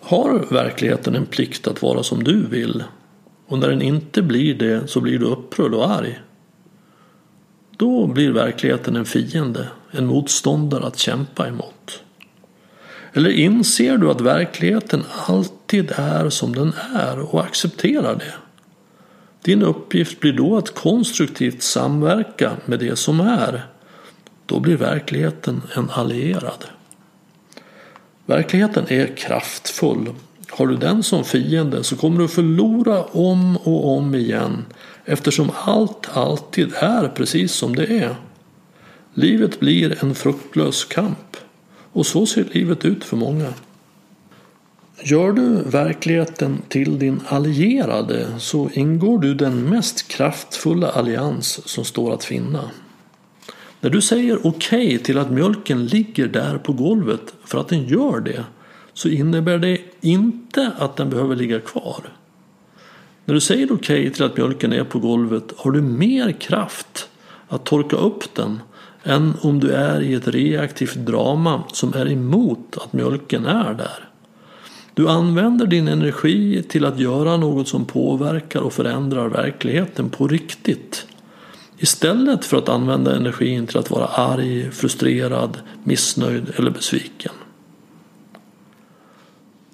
Har 0.00 0.46
verkligheten 0.50 1.14
en 1.14 1.26
plikt 1.26 1.66
att 1.66 1.82
vara 1.82 2.02
som 2.02 2.24
du 2.24 2.46
vill? 2.46 2.84
Och 3.46 3.58
när 3.58 3.68
den 3.68 3.82
inte 3.82 4.22
blir 4.22 4.54
det 4.54 4.90
så 4.90 5.00
blir 5.00 5.18
du 5.18 5.26
upprörd 5.26 5.74
och 5.74 5.90
arg. 5.90 6.20
Då 7.76 8.06
blir 8.06 8.30
verkligheten 8.30 8.96
en 8.96 9.04
fiende, 9.04 9.68
en 9.90 10.06
motståndare 10.06 10.86
att 10.86 10.98
kämpa 10.98 11.48
emot. 11.48 12.02
Eller 13.12 13.30
inser 13.30 13.96
du 13.96 14.10
att 14.10 14.20
verkligheten 14.20 15.04
alltid 15.26 15.63
är 15.72 16.30
som 16.30 16.54
den 16.54 16.72
är 16.94 17.18
och 17.18 17.44
accepterar 17.44 18.14
det? 18.14 18.34
Din 19.42 19.62
uppgift 19.62 20.20
blir 20.20 20.32
då 20.32 20.56
att 20.56 20.74
konstruktivt 20.74 21.62
samverka 21.62 22.52
med 22.64 22.78
det 22.78 22.96
som 22.96 23.20
är. 23.20 23.66
Då 24.46 24.60
blir 24.60 24.76
verkligheten 24.76 25.62
en 25.76 25.90
allierad. 25.90 26.64
Verkligheten 28.26 28.84
är 28.88 29.16
kraftfull. 29.16 30.10
Har 30.50 30.66
du 30.66 30.76
den 30.76 31.02
som 31.02 31.24
fiende 31.24 31.84
så 31.84 31.96
kommer 31.96 32.18
du 32.18 32.28
förlora 32.28 33.04
om 33.04 33.56
och 33.56 33.96
om 33.96 34.14
igen 34.14 34.64
eftersom 35.04 35.50
allt 35.64 36.08
alltid 36.16 36.72
är 36.74 37.08
precis 37.08 37.52
som 37.52 37.76
det 37.76 37.86
är. 37.86 38.16
Livet 39.14 39.60
blir 39.60 40.04
en 40.04 40.14
fruktlös 40.14 40.84
kamp. 40.84 41.36
Och 41.92 42.06
så 42.06 42.26
ser 42.26 42.44
livet 42.52 42.84
ut 42.84 43.04
för 43.04 43.16
många. 43.16 43.52
Gör 45.06 45.32
du 45.32 45.62
verkligheten 45.62 46.62
till 46.68 46.98
din 46.98 47.20
allierade 47.28 48.26
så 48.38 48.70
ingår 48.72 49.18
du 49.18 49.34
den 49.34 49.68
mest 49.68 50.08
kraftfulla 50.08 50.90
allians 50.90 51.68
som 51.68 51.84
står 51.84 52.14
att 52.14 52.24
finna. 52.24 52.70
När 53.80 53.90
du 53.90 54.00
säger 54.00 54.46
okej 54.46 54.86
okay 54.86 54.98
till 54.98 55.18
att 55.18 55.30
mjölken 55.30 55.86
ligger 55.86 56.26
där 56.26 56.58
på 56.58 56.72
golvet 56.72 57.34
för 57.44 57.58
att 57.58 57.68
den 57.68 57.84
gör 57.84 58.20
det 58.20 58.44
så 58.92 59.08
innebär 59.08 59.58
det 59.58 59.78
inte 60.00 60.72
att 60.78 60.96
den 60.96 61.10
behöver 61.10 61.36
ligga 61.36 61.60
kvar. 61.60 62.12
När 63.24 63.34
du 63.34 63.40
säger 63.40 63.72
okej 63.72 64.00
okay 64.00 64.10
till 64.10 64.24
att 64.24 64.36
mjölken 64.36 64.72
är 64.72 64.84
på 64.84 64.98
golvet 64.98 65.52
har 65.56 65.70
du 65.70 65.82
mer 65.82 66.32
kraft 66.32 67.08
att 67.48 67.64
torka 67.64 67.96
upp 67.96 68.34
den 68.34 68.60
än 69.02 69.32
om 69.40 69.60
du 69.60 69.70
är 69.70 70.00
i 70.00 70.14
ett 70.14 70.28
reaktivt 70.28 70.94
drama 70.94 71.62
som 71.72 71.94
är 71.94 72.12
emot 72.12 72.76
att 72.76 72.92
mjölken 72.92 73.46
är 73.46 73.74
där. 73.74 74.13
Du 74.94 75.08
använder 75.08 75.66
din 75.66 75.88
energi 75.88 76.62
till 76.62 76.84
att 76.84 76.98
göra 76.98 77.36
något 77.36 77.68
som 77.68 77.84
påverkar 77.84 78.60
och 78.60 78.72
förändrar 78.72 79.28
verkligheten 79.28 80.10
på 80.10 80.28
riktigt. 80.28 81.06
Istället 81.78 82.44
för 82.44 82.56
att 82.56 82.68
använda 82.68 83.16
energin 83.16 83.66
till 83.66 83.78
att 83.78 83.90
vara 83.90 84.06
arg, 84.06 84.70
frustrerad, 84.70 85.58
missnöjd 85.84 86.52
eller 86.56 86.70
besviken. 86.70 87.32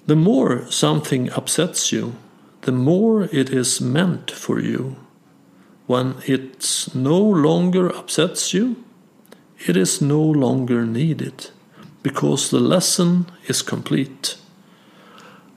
The 0.07 0.15
more 0.15 0.59
something 0.69 1.29
upsets 1.37 1.93
you, 1.93 2.11
the 2.65 2.71
more 2.71 3.27
it 3.31 3.49
is 3.49 3.81
meant 3.81 4.31
for 4.31 4.61
you. 4.61 4.91
When 5.85 6.13
it 6.25 6.87
no 6.93 7.33
longer 7.33 7.85
upsets 7.85 8.55
you, 8.55 8.75
it 9.67 9.77
is 9.77 10.01
no 10.01 10.33
longer 10.33 10.81
needed, 10.81 11.33
because 12.03 12.49
the 12.49 12.63
lesson 12.63 13.25
is 13.45 13.61
complete. 13.61 14.37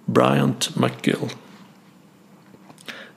Bryant 0.04 0.76
McGill. 0.76 1.28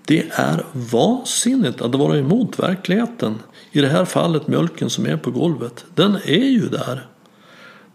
Det 0.05 0.25
är 0.31 0.65
vansinnigt 0.73 1.81
att 1.81 1.95
vara 1.95 2.17
emot 2.17 2.59
verkligheten. 2.59 3.35
I 3.71 3.81
det 3.81 3.87
här 3.87 4.05
fallet 4.05 4.47
mjölken 4.47 4.89
som 4.89 5.05
är 5.05 5.17
på 5.17 5.31
golvet. 5.31 5.85
Den 5.95 6.15
är 6.15 6.49
ju 6.49 6.67
där. 6.67 7.07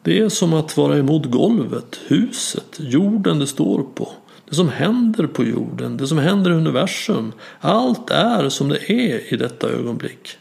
Det 0.03 0.19
är 0.19 0.29
som 0.29 0.53
att 0.53 0.77
vara 0.77 0.99
emot 0.99 1.25
golvet, 1.27 2.01
huset, 2.07 2.77
jorden 2.79 3.39
det 3.39 3.47
står 3.47 3.83
på. 3.95 4.13
Det 4.49 4.55
som 4.55 4.69
händer 4.69 5.27
på 5.27 5.45
jorden, 5.45 5.97
det 5.97 6.07
som 6.07 6.19
händer 6.19 6.51
i 6.51 6.55
universum. 6.55 7.33
Allt 7.61 8.11
är 8.11 8.49
som 8.49 8.69
det 8.69 8.93
är 8.93 9.33
i 9.35 9.37
detta 9.37 9.69
ögonblick. 9.69 10.39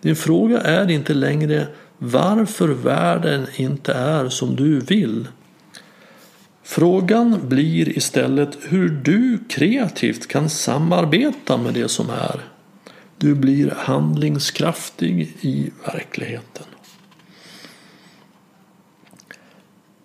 Din 0.00 0.16
fråga 0.16 0.60
är 0.60 0.90
inte 0.90 1.14
längre 1.14 1.66
varför 1.98 2.68
världen 2.68 3.46
inte 3.56 3.92
är 3.92 4.28
som 4.28 4.56
du 4.56 4.80
vill. 4.80 5.28
Frågan 6.68 7.48
blir 7.48 7.98
istället 7.98 8.58
hur 8.62 8.88
du 8.88 9.38
kreativt 9.48 10.26
kan 10.26 10.50
samarbeta 10.50 11.56
med 11.56 11.74
det 11.74 11.88
som 11.88 12.10
är. 12.10 12.40
Du 13.18 13.34
blir 13.34 13.70
handlingskraftig 13.76 15.36
i 15.40 15.70
verkligheten. 15.84 16.64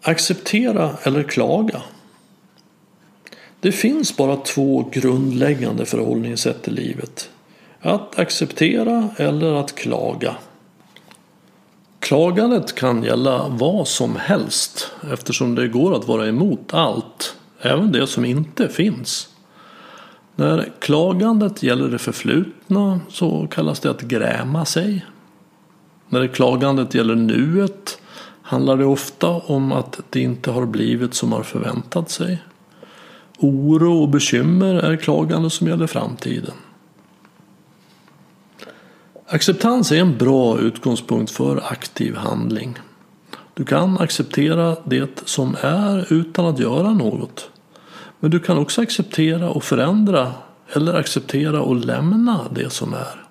Acceptera 0.01 0.97
eller 1.03 1.23
klaga. 1.23 1.81
Det 3.59 3.71
finns 3.71 4.17
bara 4.17 4.35
två 4.35 4.89
grundläggande 4.91 5.85
förhållningssätt 5.85 6.67
i 6.67 6.71
livet. 6.71 7.29
Att 7.79 8.19
acceptera 8.19 9.09
eller 9.17 9.53
att 9.53 9.75
klaga. 9.75 10.35
Klagandet 12.01 12.75
kan 12.75 13.03
gälla 13.03 13.47
vad 13.49 13.87
som 13.87 14.15
helst 14.15 14.91
eftersom 15.13 15.55
det 15.55 15.67
går 15.67 15.95
att 15.95 16.07
vara 16.07 16.27
emot 16.27 16.73
allt, 16.73 17.35
även 17.61 17.91
det 17.91 18.07
som 18.07 18.25
inte 18.25 18.67
finns. 18.67 19.29
När 20.35 20.71
klagandet 20.79 21.63
gäller 21.63 21.87
det 21.87 21.97
förflutna 21.97 22.99
så 23.09 23.47
kallas 23.47 23.79
det 23.79 23.89
att 23.89 24.01
gräma 24.01 24.65
sig. 24.65 25.05
När 26.09 26.27
klagandet 26.27 26.93
gäller 26.93 27.15
nuet 27.15 27.99
handlar 28.41 28.77
det 28.77 28.85
ofta 28.85 29.27
om 29.27 29.71
att 29.71 29.99
det 30.09 30.19
inte 30.19 30.51
har 30.51 30.65
blivit 30.65 31.13
som 31.13 31.29
man 31.29 31.43
förväntat 31.43 32.09
sig. 32.09 32.43
Oro 33.37 34.01
och 34.01 34.09
bekymmer 34.09 34.75
är 34.75 34.95
klagande 34.95 35.49
som 35.49 35.67
gäller 35.67 35.87
framtiden. 35.87 36.53
Acceptans 39.33 39.91
är 39.91 39.99
en 39.99 40.17
bra 40.17 40.59
utgångspunkt 40.59 41.31
för 41.31 41.63
aktiv 41.71 42.15
handling. 42.15 42.79
Du 43.53 43.65
kan 43.65 43.97
acceptera 43.97 44.77
det 44.85 45.21
som 45.25 45.55
är 45.61 46.13
utan 46.13 46.45
att 46.45 46.59
göra 46.59 46.93
något. 46.93 47.49
Men 48.19 48.31
du 48.31 48.39
kan 48.39 48.57
också 48.57 48.81
acceptera 48.81 49.49
och 49.49 49.63
förändra 49.63 50.33
eller 50.73 50.93
acceptera 50.93 51.61
och 51.61 51.75
lämna 51.75 52.39
det 52.51 52.69
som 52.69 52.93
är. 52.93 53.25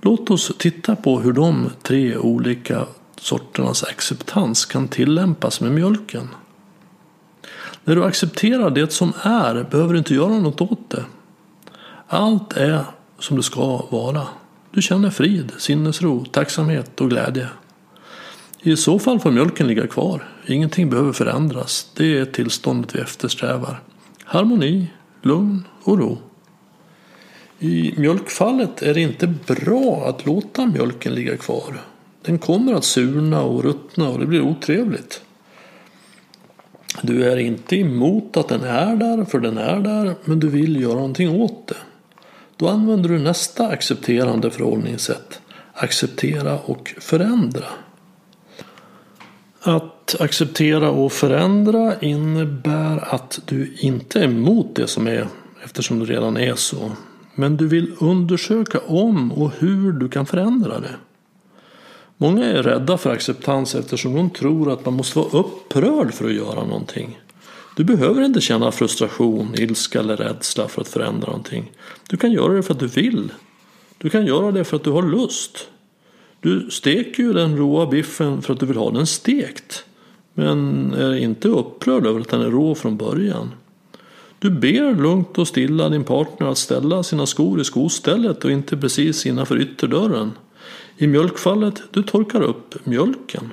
Låt 0.00 0.30
oss 0.30 0.52
titta 0.58 0.96
på 0.96 1.20
hur 1.20 1.32
de 1.32 1.70
tre 1.82 2.16
olika 2.16 2.86
sorternas 3.20 3.84
acceptans 3.84 4.64
kan 4.64 4.88
tillämpas 4.88 5.60
med 5.60 5.72
mjölken. 5.72 6.28
När 7.84 7.96
du 7.96 8.04
accepterar 8.04 8.70
det 8.70 8.92
som 8.92 9.12
är 9.22 9.66
behöver 9.70 9.92
du 9.92 9.98
inte 9.98 10.14
göra 10.14 10.38
något 10.38 10.60
åt 10.60 10.90
det. 10.90 11.04
Allt 12.08 12.52
är 12.52 12.84
som 13.18 13.36
det 13.36 13.42
ska 13.42 13.86
vara. 13.90 14.22
Du 14.70 14.82
känner 14.82 15.10
frid, 15.10 15.52
sinnesro, 15.58 16.24
tacksamhet 16.24 17.00
och 17.00 17.10
glädje. 17.10 17.48
I 18.62 18.76
så 18.76 18.98
fall 18.98 19.20
får 19.20 19.30
mjölken 19.30 19.66
ligga 19.66 19.86
kvar. 19.86 20.28
Ingenting 20.46 20.90
behöver 20.90 21.12
förändras. 21.12 21.90
Det 21.96 22.18
är 22.18 22.24
tillståndet 22.24 22.94
vi 22.94 23.00
eftersträvar. 23.00 23.80
Harmoni, 24.24 24.86
lugn 25.22 25.64
och 25.82 25.98
ro. 25.98 26.18
I 27.58 27.94
mjölkfallet 27.96 28.82
är 28.82 28.94
det 28.94 29.00
inte 29.00 29.34
bra 29.46 30.06
att 30.08 30.26
låta 30.26 30.66
mjölken 30.66 31.14
ligga 31.14 31.36
kvar. 31.36 31.80
Den 32.22 32.38
kommer 32.38 32.74
att 32.74 32.84
surna 32.84 33.42
och 33.42 33.64
ruttna 33.64 34.08
och 34.08 34.18
det 34.18 34.26
blir 34.26 34.40
otrevligt. 34.40 35.22
Du 37.02 37.24
är 37.24 37.36
inte 37.36 37.76
emot 37.76 38.36
att 38.36 38.48
den 38.48 38.64
är 38.64 38.96
där, 38.96 39.24
för 39.24 39.40
den 39.40 39.58
är 39.58 39.80
där, 39.80 40.14
men 40.24 40.40
du 40.40 40.48
vill 40.48 40.80
göra 40.80 40.94
någonting 40.94 41.40
åt 41.40 41.66
det. 41.66 41.76
Då 42.56 42.68
använder 42.68 43.08
du 43.08 43.18
nästa 43.18 43.68
accepterande 43.68 44.50
förhållningssätt. 44.50 45.40
Acceptera 45.72 46.58
och 46.58 46.94
förändra. 47.00 47.64
Att 49.60 50.20
acceptera 50.20 50.90
och 50.90 51.12
förändra 51.12 52.00
innebär 52.00 53.14
att 53.14 53.40
du 53.44 53.76
inte 53.78 54.20
är 54.20 54.24
emot 54.24 54.74
det 54.74 54.86
som 54.86 55.06
är 55.06 55.28
eftersom 55.64 55.98
det 55.98 56.04
redan 56.04 56.36
är 56.36 56.54
så. 56.54 56.92
Men 57.34 57.56
du 57.56 57.68
vill 57.68 57.92
undersöka 57.98 58.78
om 58.78 59.32
och 59.32 59.52
hur 59.58 59.92
du 59.92 60.08
kan 60.08 60.26
förändra 60.26 60.80
det. 60.80 60.94
Många 62.16 62.44
är 62.44 62.62
rädda 62.62 62.98
för 62.98 63.10
acceptans 63.10 63.74
eftersom 63.74 64.14
de 64.14 64.30
tror 64.30 64.72
att 64.72 64.84
man 64.84 64.94
måste 64.94 65.18
vara 65.18 65.28
upprörd 65.28 66.14
för 66.14 66.24
att 66.24 66.34
göra 66.34 66.64
någonting. 66.64 67.18
Du 67.76 67.84
behöver 67.84 68.22
inte 68.22 68.40
känna 68.40 68.72
frustration, 68.72 69.54
ilska 69.58 70.00
eller 70.00 70.16
rädsla 70.16 70.68
för 70.68 70.80
att 70.80 70.88
förändra 70.88 71.26
någonting. 71.26 71.72
Du 72.08 72.16
kan 72.16 72.32
göra 72.32 72.52
det 72.52 72.62
för 72.62 72.74
att 72.74 72.80
du 72.80 72.86
vill. 72.86 73.32
Du 73.98 74.10
kan 74.10 74.26
göra 74.26 74.52
det 74.52 74.64
för 74.64 74.76
att 74.76 74.84
du 74.84 74.90
har 74.90 75.02
lust. 75.02 75.68
Du 76.40 76.70
steker 76.70 77.22
ju 77.22 77.32
den 77.32 77.56
råa 77.56 77.86
biffen 77.86 78.42
för 78.42 78.52
att 78.52 78.60
du 78.60 78.66
vill 78.66 78.76
ha 78.76 78.90
den 78.90 79.06
stekt. 79.06 79.84
Men 80.34 80.92
är 80.94 81.14
inte 81.14 81.48
upprörd 81.48 82.06
över 82.06 82.20
att 82.20 82.28
den 82.28 82.40
är 82.40 82.50
rå 82.50 82.74
från 82.74 82.96
början. 82.96 83.50
Du 84.38 84.50
ber 84.50 85.02
lugnt 85.02 85.38
och 85.38 85.48
stilla 85.48 85.88
din 85.88 86.04
partner 86.04 86.46
att 86.46 86.58
ställa 86.58 87.02
sina 87.02 87.26
skor 87.26 87.60
i 87.60 87.64
skostället 87.64 88.44
och 88.44 88.50
inte 88.50 88.76
precis 88.76 89.26
innanför 89.26 89.60
ytterdörren. 89.60 90.32
I 90.96 91.06
mjölkfallet, 91.06 91.82
du 91.90 92.02
torkar 92.02 92.42
upp 92.42 92.86
mjölken. 92.86 93.50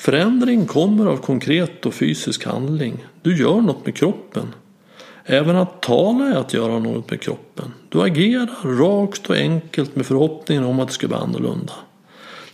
Förändring 0.00 0.66
kommer 0.66 1.06
av 1.06 1.16
konkret 1.16 1.86
och 1.86 1.94
fysisk 1.94 2.44
handling. 2.44 3.06
Du 3.22 3.36
gör 3.36 3.60
något 3.60 3.86
med 3.86 3.94
kroppen. 3.94 4.54
Även 5.24 5.56
att 5.56 5.82
tala 5.82 6.24
är 6.24 6.36
att 6.36 6.54
göra 6.54 6.78
något 6.78 7.10
med 7.10 7.20
kroppen. 7.20 7.72
Du 7.88 8.02
agerar 8.02 8.78
rakt 8.78 9.30
och 9.30 9.36
enkelt 9.36 9.96
med 9.96 10.06
förhoppningen 10.06 10.64
om 10.64 10.80
att 10.80 10.88
det 10.88 10.94
ska 10.94 11.08
bli 11.08 11.16
annorlunda. 11.16 11.72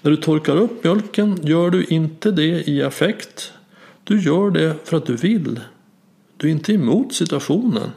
När 0.02 0.10
du 0.10 0.16
torkar 0.16 0.56
upp 0.56 0.84
mjölken 0.84 1.38
gör 1.42 1.70
du 1.70 1.84
inte 1.84 2.30
det 2.30 2.68
i 2.68 2.82
affekt. 2.82 3.52
Du 4.04 4.20
gör 4.20 4.50
det 4.50 4.76
för 4.84 4.96
att 4.96 5.06
du 5.06 5.16
vill. 5.16 5.60
Du 6.36 6.46
är 6.46 6.52
inte 6.52 6.72
emot 6.72 7.14
situationen. 7.14 7.90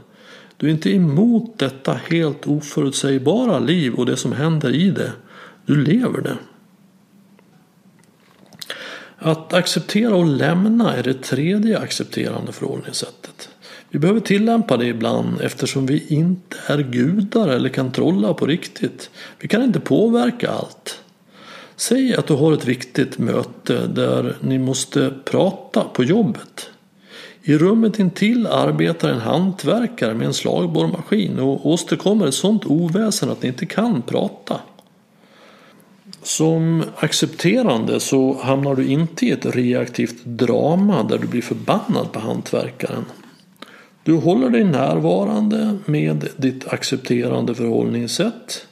Du 0.58 0.68
är 0.68 0.72
inte 0.72 0.96
emot 0.96 1.60
detta 1.60 1.94
helt 1.94 2.48
oförutsägbara 2.48 3.60
liv 3.60 3.94
och 3.94 4.06
det 4.06 4.18
som 4.18 4.32
händer 4.32 4.76
i 4.76 4.92
det. 4.92 5.12
Du 5.66 5.84
lever 5.84 6.22
det. 6.22 6.38
Att 9.20 9.54
acceptera 9.54 10.16
och 10.16 10.26
lämna 10.26 10.96
är 10.96 11.04
det 11.04 11.14
tredje 11.14 11.80
accepterande 11.80 12.52
förhållningssättet. 12.52 13.50
Vi 13.90 14.00
behöver 14.00 14.20
tillämpa 14.20 14.78
det 14.78 14.86
ibland 14.86 15.42
eftersom 15.42 15.86
vi 15.86 16.06
inte 16.08 16.58
är 16.68 16.78
gudar 16.78 17.48
eller 17.48 17.70
kan 17.70 17.92
trolla 17.92 18.34
på 18.34 18.46
riktigt. 18.46 19.10
Vi 19.40 19.48
kan 19.48 19.64
inte 19.64 19.80
påverka 19.80 20.50
allt. 20.50 21.00
Säg 21.76 22.16
att 22.16 22.28
du 22.28 22.34
har 22.34 22.54
ett 22.54 22.66
viktigt 22.66 23.18
möte 23.18 23.88
där 23.88 24.38
ni 24.42 24.60
måste 24.60 25.14
prata 25.26 25.84
på 25.84 26.04
jobbet. 26.04 26.70
I 27.44 27.58
rummet 27.58 28.00
intill 28.00 28.48
arbetar 28.48 29.10
en 29.10 29.20
hantverkare 29.20 30.14
med 30.14 30.28
en 30.28 30.34
slagborrmaskin 30.34 31.40
och 31.40 31.68
åstadkommer 31.68 32.28
ett 32.28 32.34
sådant 32.34 32.66
oväsen 32.66 33.30
att 33.30 33.42
ni 33.42 33.48
inte 33.48 33.66
kan 33.66 34.02
prata. 34.02 34.60
Som 36.30 36.84
accepterande 36.96 38.00
så 38.00 38.38
hamnar 38.42 38.76
du 38.76 38.88
inte 38.88 39.26
i 39.26 39.32
ett 39.32 39.46
reaktivt 39.46 40.26
drama 40.26 41.04
där 41.04 41.18
du 41.18 41.28
blir 41.28 41.42
förbannad 41.42 42.12
på 42.12 42.20
hantverkaren. 42.20 43.06
Du 44.04 44.14
håller 44.14 44.50
dig 44.50 44.64
närvarande 44.64 45.78
med 45.86 46.28
ditt 46.38 46.68
accepterande 46.68 47.56
förhållningssätt. 47.56 48.68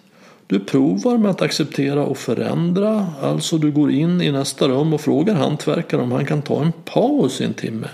Du 0.48 0.60
provar 0.60 1.18
med 1.18 1.32
att 1.32 1.42
acceptera 1.42 2.06
och 2.06 2.18
förändra. 2.18 3.08
Alltså 3.22 3.58
du 3.58 3.72
går 3.72 3.92
in 3.92 4.22
i 4.22 4.32
nästa 4.32 4.68
rum 4.68 4.94
och 4.94 5.02
frågar 5.02 5.34
hantverkaren 5.34 6.04
om 6.04 6.12
han 6.12 6.26
kan 6.26 6.42
ta 6.42 6.64
en 6.64 6.72
paus 6.72 7.42
i 7.42 7.44
en 7.44 7.54
timme. 7.54 7.88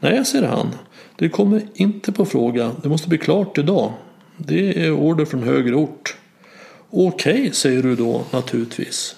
Nej, 0.00 0.24
säger 0.24 0.48
han. 0.48 0.68
Det 1.16 1.28
kommer 1.28 1.62
inte 1.74 2.12
på 2.12 2.24
fråga. 2.24 2.70
Det 2.82 2.88
måste 2.88 3.08
bli 3.08 3.18
klart 3.18 3.58
idag. 3.58 3.92
Det 4.36 4.86
är 4.86 4.92
order 4.92 5.24
från 5.24 5.42
högre 5.42 5.74
ort. 5.74 6.16
Okej, 6.90 7.40
okay, 7.40 7.52
säger 7.52 7.82
du 7.82 7.96
då 7.96 8.24
naturligtvis. 8.30 9.16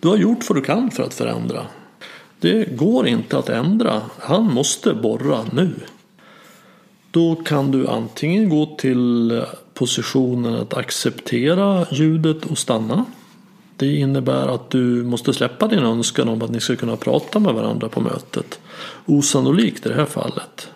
Du 0.00 0.08
har 0.08 0.16
gjort 0.16 0.48
vad 0.48 0.58
du 0.58 0.62
kan 0.62 0.90
för 0.90 1.02
att 1.02 1.14
förändra. 1.14 1.66
Det 2.40 2.76
går 2.76 3.06
inte 3.06 3.38
att 3.38 3.48
ändra. 3.48 4.02
Han 4.18 4.44
måste 4.44 4.94
borra 4.94 5.44
nu. 5.52 5.74
Då 7.10 7.34
kan 7.34 7.70
du 7.70 7.88
antingen 7.88 8.48
gå 8.48 8.76
till 8.76 9.42
positionen 9.74 10.54
att 10.54 10.74
acceptera 10.74 11.86
ljudet 11.90 12.44
och 12.44 12.58
stanna. 12.58 13.04
Det 13.76 13.96
innebär 13.96 14.48
att 14.54 14.70
du 14.70 15.04
måste 15.04 15.32
släppa 15.32 15.68
din 15.68 15.78
önskan 15.78 16.28
om 16.28 16.42
att 16.42 16.50
ni 16.50 16.60
ska 16.60 16.76
kunna 16.76 16.96
prata 16.96 17.38
med 17.38 17.54
varandra 17.54 17.88
på 17.88 18.00
mötet. 18.00 18.60
Osannolikt 19.06 19.86
i 19.86 19.88
det 19.88 19.94
här 19.94 20.06
fallet. 20.06 20.68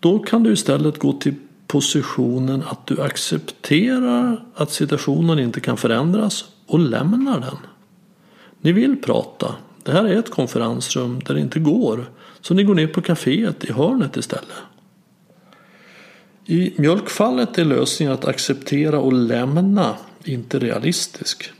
Då 0.00 0.18
kan 0.18 0.42
du 0.42 0.52
istället 0.52 0.98
gå 0.98 1.12
till 1.12 1.34
positionen 1.66 2.62
att 2.62 2.86
du 2.86 3.02
accepterar 3.02 4.44
att 4.54 4.70
situationen 4.70 5.38
inte 5.38 5.60
kan 5.60 5.76
förändras 5.76 6.44
och 6.66 6.78
lämnar 6.78 7.40
den. 7.40 7.56
Ni 8.60 8.72
vill 8.72 9.02
prata. 9.02 9.54
Det 9.82 9.92
här 9.92 10.04
är 10.04 10.18
ett 10.18 10.30
konferensrum 10.30 11.20
där 11.26 11.34
det 11.34 11.40
inte 11.40 11.60
går. 11.60 12.10
Så 12.40 12.54
ni 12.54 12.64
går 12.64 12.74
ner 12.74 12.86
på 12.86 13.00
kaféet 13.00 13.64
i 13.64 13.72
hörnet 13.72 14.16
istället. 14.16 14.48
I 16.46 16.72
mjölkfallet 16.76 17.58
är 17.58 17.64
lösningen 17.64 18.14
att 18.14 18.24
acceptera 18.24 19.00
och 19.00 19.12
lämna 19.12 19.96
inte 20.24 20.58
realistisk. 20.58 21.50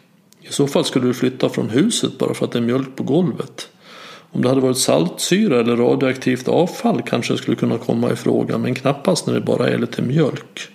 I 0.41 0.53
så 0.53 0.67
fall 0.67 0.85
skulle 0.85 1.07
du 1.07 1.15
flytta 1.15 1.49
från 1.49 1.71
huset 1.71 2.19
bara 2.19 2.35
för 2.35 2.45
att 2.45 2.53
det 2.53 2.59
är 2.59 2.63
mjölk 2.63 2.97
på 2.97 3.03
golvet. 3.03 3.69
Om 4.35 4.43
det 4.43 4.49
hade 4.49 4.61
varit 4.61 4.79
saltsyra 4.79 5.61
eller 5.61 5.77
radioaktivt 5.77 6.49
avfall 6.49 7.03
kanske 7.03 7.33
det 7.33 7.39
skulle 7.39 7.57
kunna 7.57 7.79
komma 7.79 8.13
i 8.13 8.17
fråga 8.17 8.59
men 8.59 8.75
knappast 8.75 9.27
när 9.27 9.35
det 9.35 9.41
bara 9.41 9.69
är 9.69 9.79
lite 9.79 10.03
mjölk. 10.03 10.69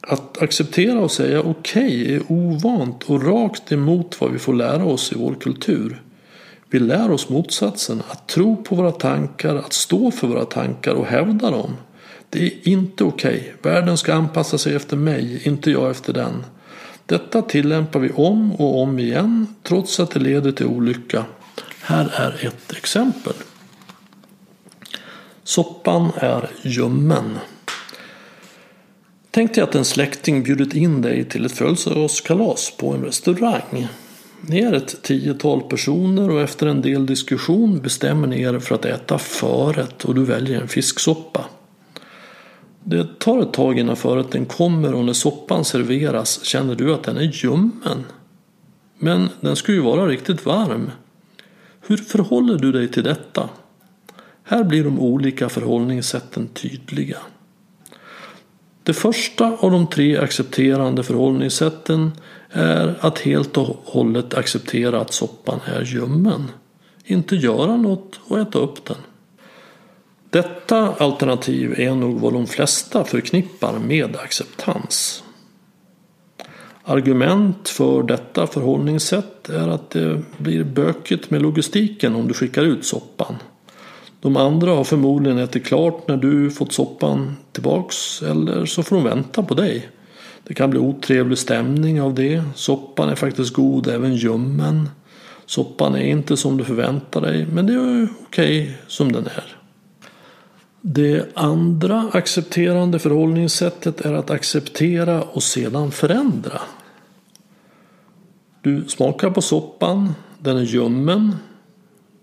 Att 0.00 0.42
acceptera 0.42 1.00
och 1.00 1.10
säga 1.10 1.40
okej 1.40 2.02
okay 2.02 2.14
är 2.14 2.22
ovant 2.28 3.02
och 3.02 3.24
rakt 3.24 3.72
emot 3.72 4.20
vad 4.20 4.32
vi 4.32 4.38
får 4.38 4.54
lära 4.54 4.84
oss 4.84 5.12
i 5.12 5.14
vår 5.18 5.34
kultur. 5.34 6.02
Vi 6.70 6.78
lär 6.78 7.10
oss 7.10 7.28
motsatsen, 7.28 8.02
att 8.08 8.28
tro 8.28 8.56
på 8.56 8.74
våra 8.74 8.92
tankar, 8.92 9.56
att 9.56 9.72
stå 9.72 10.10
för 10.10 10.26
våra 10.26 10.44
tankar 10.44 10.94
och 10.94 11.06
hävda 11.06 11.50
dem. 11.50 11.76
Det 12.30 12.46
är 12.46 12.68
inte 12.68 13.04
okej. 13.04 13.54
Okay. 13.58 13.72
Världen 13.72 13.96
ska 13.96 14.14
anpassa 14.14 14.58
sig 14.58 14.74
efter 14.74 14.96
mig, 14.96 15.40
inte 15.44 15.70
jag 15.70 15.90
efter 15.90 16.12
den. 16.12 16.44
Detta 17.06 17.42
tillämpar 17.42 18.00
vi 18.00 18.10
om 18.10 18.52
och 18.52 18.82
om 18.82 18.98
igen, 18.98 19.46
trots 19.62 20.00
att 20.00 20.10
det 20.10 20.20
leder 20.20 20.52
till 20.52 20.66
olycka. 20.66 21.24
Här 21.80 22.12
är 22.14 22.46
ett 22.46 22.72
exempel. 22.72 23.34
Soppan 25.44 26.10
är 26.16 26.50
ljummen. 26.62 27.38
Tänk 29.30 29.54
dig 29.54 29.64
att 29.64 29.74
en 29.74 29.84
släkting 29.84 30.42
bjudit 30.42 30.74
in 30.74 31.02
dig 31.02 31.24
till 31.24 31.46
ett 31.46 31.52
födelsedagskalas 31.52 32.72
på 32.76 32.92
en 32.92 33.04
restaurang. 33.04 33.88
Ni 34.40 34.60
är 34.60 34.72
ett 34.72 35.02
tiotal 35.02 35.60
personer 35.60 36.30
och 36.30 36.40
efter 36.40 36.66
en 36.66 36.82
del 36.82 37.06
diskussion 37.06 37.80
bestämmer 37.80 38.26
ni 38.26 38.42
er 38.42 38.58
för 38.58 38.74
att 38.74 38.84
äta 38.84 39.18
förrätt 39.18 40.04
och 40.04 40.14
du 40.14 40.24
väljer 40.24 40.60
en 40.60 40.68
fisksoppa. 40.68 41.44
Det 42.84 43.18
tar 43.18 43.42
ett 43.42 43.52
tag 43.52 43.78
innan 43.78 43.96
förrätten 43.96 44.46
kommer 44.46 44.94
och 44.94 45.04
när 45.04 45.12
soppan 45.12 45.64
serveras 45.64 46.44
känner 46.44 46.74
du 46.74 46.94
att 46.94 47.02
den 47.02 47.16
är 47.16 47.44
ljummen. 47.44 48.04
Men 48.98 49.28
den 49.40 49.56
ska 49.56 49.72
ju 49.72 49.80
vara 49.80 50.06
riktigt 50.06 50.46
varm. 50.46 50.90
Hur 51.90 51.96
förhåller 51.96 52.58
du 52.58 52.72
dig 52.72 52.88
till 52.88 53.04
detta? 53.04 53.48
Här 54.44 54.64
blir 54.64 54.84
de 54.84 55.00
olika 55.00 55.48
förhållningssätten 55.48 56.48
tydliga. 56.48 57.16
Det 58.82 58.92
första 58.92 59.56
av 59.58 59.70
de 59.70 59.86
tre 59.86 60.18
accepterande 60.18 61.02
förhållningssätten 61.02 62.12
är 62.50 62.96
att 63.00 63.18
helt 63.18 63.56
och 63.56 63.76
hållet 63.84 64.34
acceptera 64.34 65.00
att 65.00 65.12
soppan 65.12 65.60
är 65.64 65.82
ljummen. 65.82 66.50
Inte 67.04 67.36
göra 67.36 67.76
något 67.76 68.20
och 68.24 68.38
äta 68.38 68.58
upp 68.58 68.84
den. 68.84 68.96
Detta 70.30 70.94
alternativ 70.94 71.80
är 71.80 71.94
nog 71.94 72.20
vad 72.20 72.32
de 72.32 72.46
flesta 72.46 73.04
förknippar 73.04 73.78
med 73.78 74.16
acceptans. 74.16 75.22
Argument 76.90 77.68
för 77.68 78.02
detta 78.02 78.46
förhållningssätt 78.46 79.48
är 79.48 79.68
att 79.68 79.90
det 79.90 80.22
blir 80.38 80.64
bökigt 80.64 81.30
med 81.30 81.42
logistiken 81.42 82.14
om 82.14 82.28
du 82.28 82.34
skickar 82.34 82.62
ut 82.62 82.84
soppan. 82.84 83.34
De 84.20 84.36
andra 84.36 84.70
har 84.70 84.84
förmodligen 84.84 85.38
ätit 85.38 85.66
klart 85.66 86.08
när 86.08 86.16
du 86.16 86.50
fått 86.50 86.72
soppan 86.72 87.36
tillbaks 87.52 88.22
eller 88.22 88.66
så 88.66 88.82
får 88.82 88.96
de 88.96 89.04
vänta 89.04 89.42
på 89.42 89.54
dig. 89.54 89.88
Det 90.46 90.54
kan 90.54 90.70
bli 90.70 90.78
otrevlig 90.78 91.38
stämning 91.38 92.02
av 92.02 92.14
det. 92.14 92.42
Soppan 92.54 93.08
är 93.08 93.14
faktiskt 93.14 93.52
god 93.54 93.88
även 93.88 94.14
ljummen. 94.14 94.88
Soppan 95.46 95.94
är 95.94 96.04
inte 96.04 96.36
som 96.36 96.56
du 96.56 96.64
förväntar 96.64 97.20
dig 97.20 97.46
men 97.46 97.66
det 97.66 97.72
är 97.72 98.08
okej 98.26 98.62
okay 98.62 98.74
som 98.86 99.12
den 99.12 99.26
är. 99.26 99.56
Det 100.80 101.26
andra 101.34 102.10
accepterande 102.12 102.98
förhållningssättet 102.98 104.00
är 104.00 104.12
att 104.12 104.30
acceptera 104.30 105.22
och 105.22 105.42
sedan 105.42 105.90
förändra. 105.90 106.60
Du 108.62 108.84
smakar 108.88 109.30
på 109.30 109.42
soppan, 109.42 110.14
den 110.38 110.56
är 110.56 110.62
ljummen. 110.62 111.36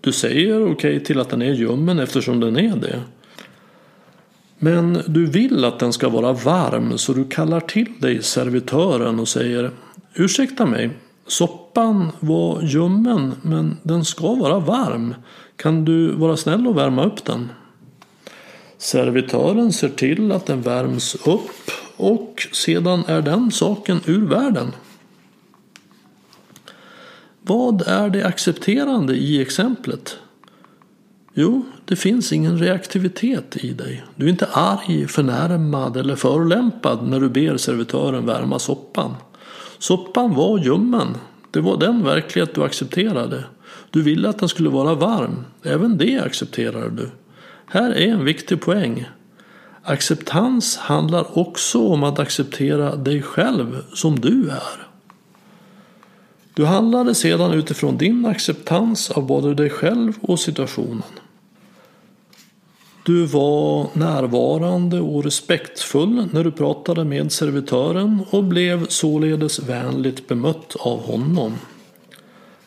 Du 0.00 0.12
säger 0.12 0.62
okej 0.62 0.72
okay 0.72 1.00
till 1.00 1.20
att 1.20 1.28
den 1.28 1.42
är 1.42 1.52
ljummen 1.52 1.98
eftersom 1.98 2.40
den 2.40 2.56
är 2.56 2.76
det. 2.76 3.02
Men 4.58 5.02
du 5.06 5.26
vill 5.26 5.64
att 5.64 5.78
den 5.78 5.92
ska 5.92 6.08
vara 6.08 6.32
varm 6.32 6.98
så 6.98 7.12
du 7.12 7.24
kallar 7.24 7.60
till 7.60 7.92
dig 8.00 8.22
servitören 8.22 9.20
och 9.20 9.28
säger 9.28 9.70
Ursäkta 10.14 10.66
mig, 10.66 10.90
soppan 11.26 12.10
var 12.20 12.62
ljummen 12.62 13.34
men 13.42 13.76
den 13.82 14.04
ska 14.04 14.34
vara 14.34 14.58
varm. 14.58 15.14
Kan 15.56 15.84
du 15.84 16.12
vara 16.12 16.36
snäll 16.36 16.66
och 16.66 16.76
värma 16.76 17.04
upp 17.04 17.24
den? 17.24 17.48
Servitören 18.78 19.72
ser 19.72 19.88
till 19.88 20.32
att 20.32 20.46
den 20.46 20.62
värms 20.62 21.14
upp 21.14 21.70
och 21.96 22.48
sedan 22.52 23.04
är 23.06 23.22
den 23.22 23.50
saken 23.50 24.00
ur 24.06 24.26
världen. 24.26 24.72
Vad 27.48 27.82
är 27.88 28.10
det 28.10 28.26
accepterande 28.26 29.14
i 29.14 29.42
exemplet? 29.42 30.18
Jo, 31.34 31.66
det 31.84 31.96
finns 31.96 32.32
ingen 32.32 32.58
reaktivitet 32.58 33.56
i 33.56 33.72
dig. 33.72 34.04
Du 34.16 34.24
är 34.26 34.30
inte 34.30 34.48
arg, 34.52 35.08
förnärmad 35.08 35.96
eller 35.96 36.16
förolämpad 36.16 37.08
när 37.08 37.20
du 37.20 37.28
ber 37.28 37.56
servitören 37.56 38.26
värma 38.26 38.58
soppan. 38.58 39.14
Soppan 39.78 40.34
var 40.34 40.58
ljummen. 40.58 41.16
Det 41.50 41.60
var 41.60 41.76
den 41.76 42.04
verklighet 42.04 42.54
du 42.54 42.64
accepterade. 42.64 43.44
Du 43.90 44.02
ville 44.02 44.28
att 44.28 44.38
den 44.38 44.48
skulle 44.48 44.70
vara 44.70 44.94
varm. 44.94 45.44
Även 45.62 45.98
det 45.98 46.20
accepterade 46.20 46.90
du. 46.90 47.10
Här 47.66 47.90
är 47.90 48.08
en 48.08 48.24
viktig 48.24 48.60
poäng. 48.60 49.08
Acceptans 49.82 50.76
handlar 50.76 51.38
också 51.38 51.88
om 51.88 52.04
att 52.04 52.18
acceptera 52.18 52.96
dig 52.96 53.22
själv 53.22 53.82
som 53.92 54.20
du 54.20 54.50
är. 54.50 54.87
Du 56.58 56.64
handlade 56.64 57.14
sedan 57.14 57.52
utifrån 57.52 57.96
din 57.96 58.26
acceptans 58.26 59.10
av 59.10 59.26
både 59.26 59.54
dig 59.54 59.70
själv 59.70 60.12
och 60.20 60.40
situationen. 60.40 61.02
Du 63.02 63.26
var 63.26 63.86
närvarande 63.92 65.00
och 65.00 65.24
respektfull 65.24 66.28
när 66.32 66.44
du 66.44 66.52
pratade 66.52 67.04
med 67.04 67.32
servitören 67.32 68.20
och 68.30 68.44
blev 68.44 68.86
således 68.86 69.58
vänligt 69.58 70.28
bemött 70.28 70.76
av 70.78 71.00
honom. 71.00 71.54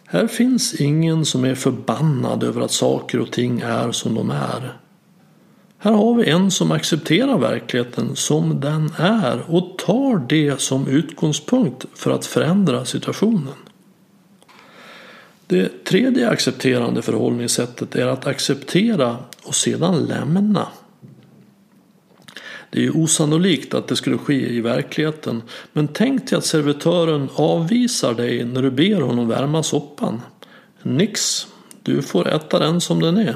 Här 0.06 0.28
finns 0.28 0.74
ingen 0.74 1.26
som 1.26 1.46
är 1.46 1.56
förbannad 1.56 2.44
över 2.44 2.62
att 2.62 2.72
saker 2.72 3.20
och 3.20 3.32
ting 3.32 3.62
är 3.62 3.92
som 3.92 4.16
de 4.16 4.30
är. 4.30 4.78
Här 5.78 5.92
har 5.92 6.16
vi 6.16 6.30
en 6.30 6.52
som 6.52 6.72
accepterar 6.72 7.38
verkligheten 7.38 8.16
som 8.16 8.60
den 8.60 8.94
är 8.98 9.44
och 9.48 9.78
tar 9.78 10.28
det 10.30 10.62
som 10.62 10.88
utgångspunkt 10.88 11.86
för 11.94 12.12
att 12.12 12.26
förändra 12.26 12.86
situationen. 12.86 13.54
Det 15.52 15.84
tredje 15.84 16.30
accepterande 16.30 17.02
förhållningssättet 17.02 17.96
är 17.96 18.08
att 18.08 18.28
acceptera 18.28 19.18
och 19.44 19.56
sedan 19.56 20.06
lämna. 20.06 20.68
Det 22.70 22.80
är 22.80 22.84
ju 22.84 22.92
osannolikt 22.92 23.74
att 23.74 23.88
det 23.88 23.96
skulle 23.96 24.18
ske 24.18 24.54
i 24.54 24.62
verkligheten 24.62 25.42
men 25.74 25.88
tänk 25.88 26.30
dig 26.30 26.38
att 26.38 26.46
servitören 26.46 27.30
avvisar 27.36 28.14
dig 28.14 28.46
när 28.46 28.62
du 28.62 28.72
ber 28.72 29.02
honom 29.02 29.28
värma 29.28 29.64
soppan. 29.64 30.22
Nix, 30.84 31.48
du 31.84 32.02
får 32.02 32.28
äta 32.28 32.60
den 32.60 32.82
som 32.82 33.02
den 33.02 33.18
är. 33.18 33.36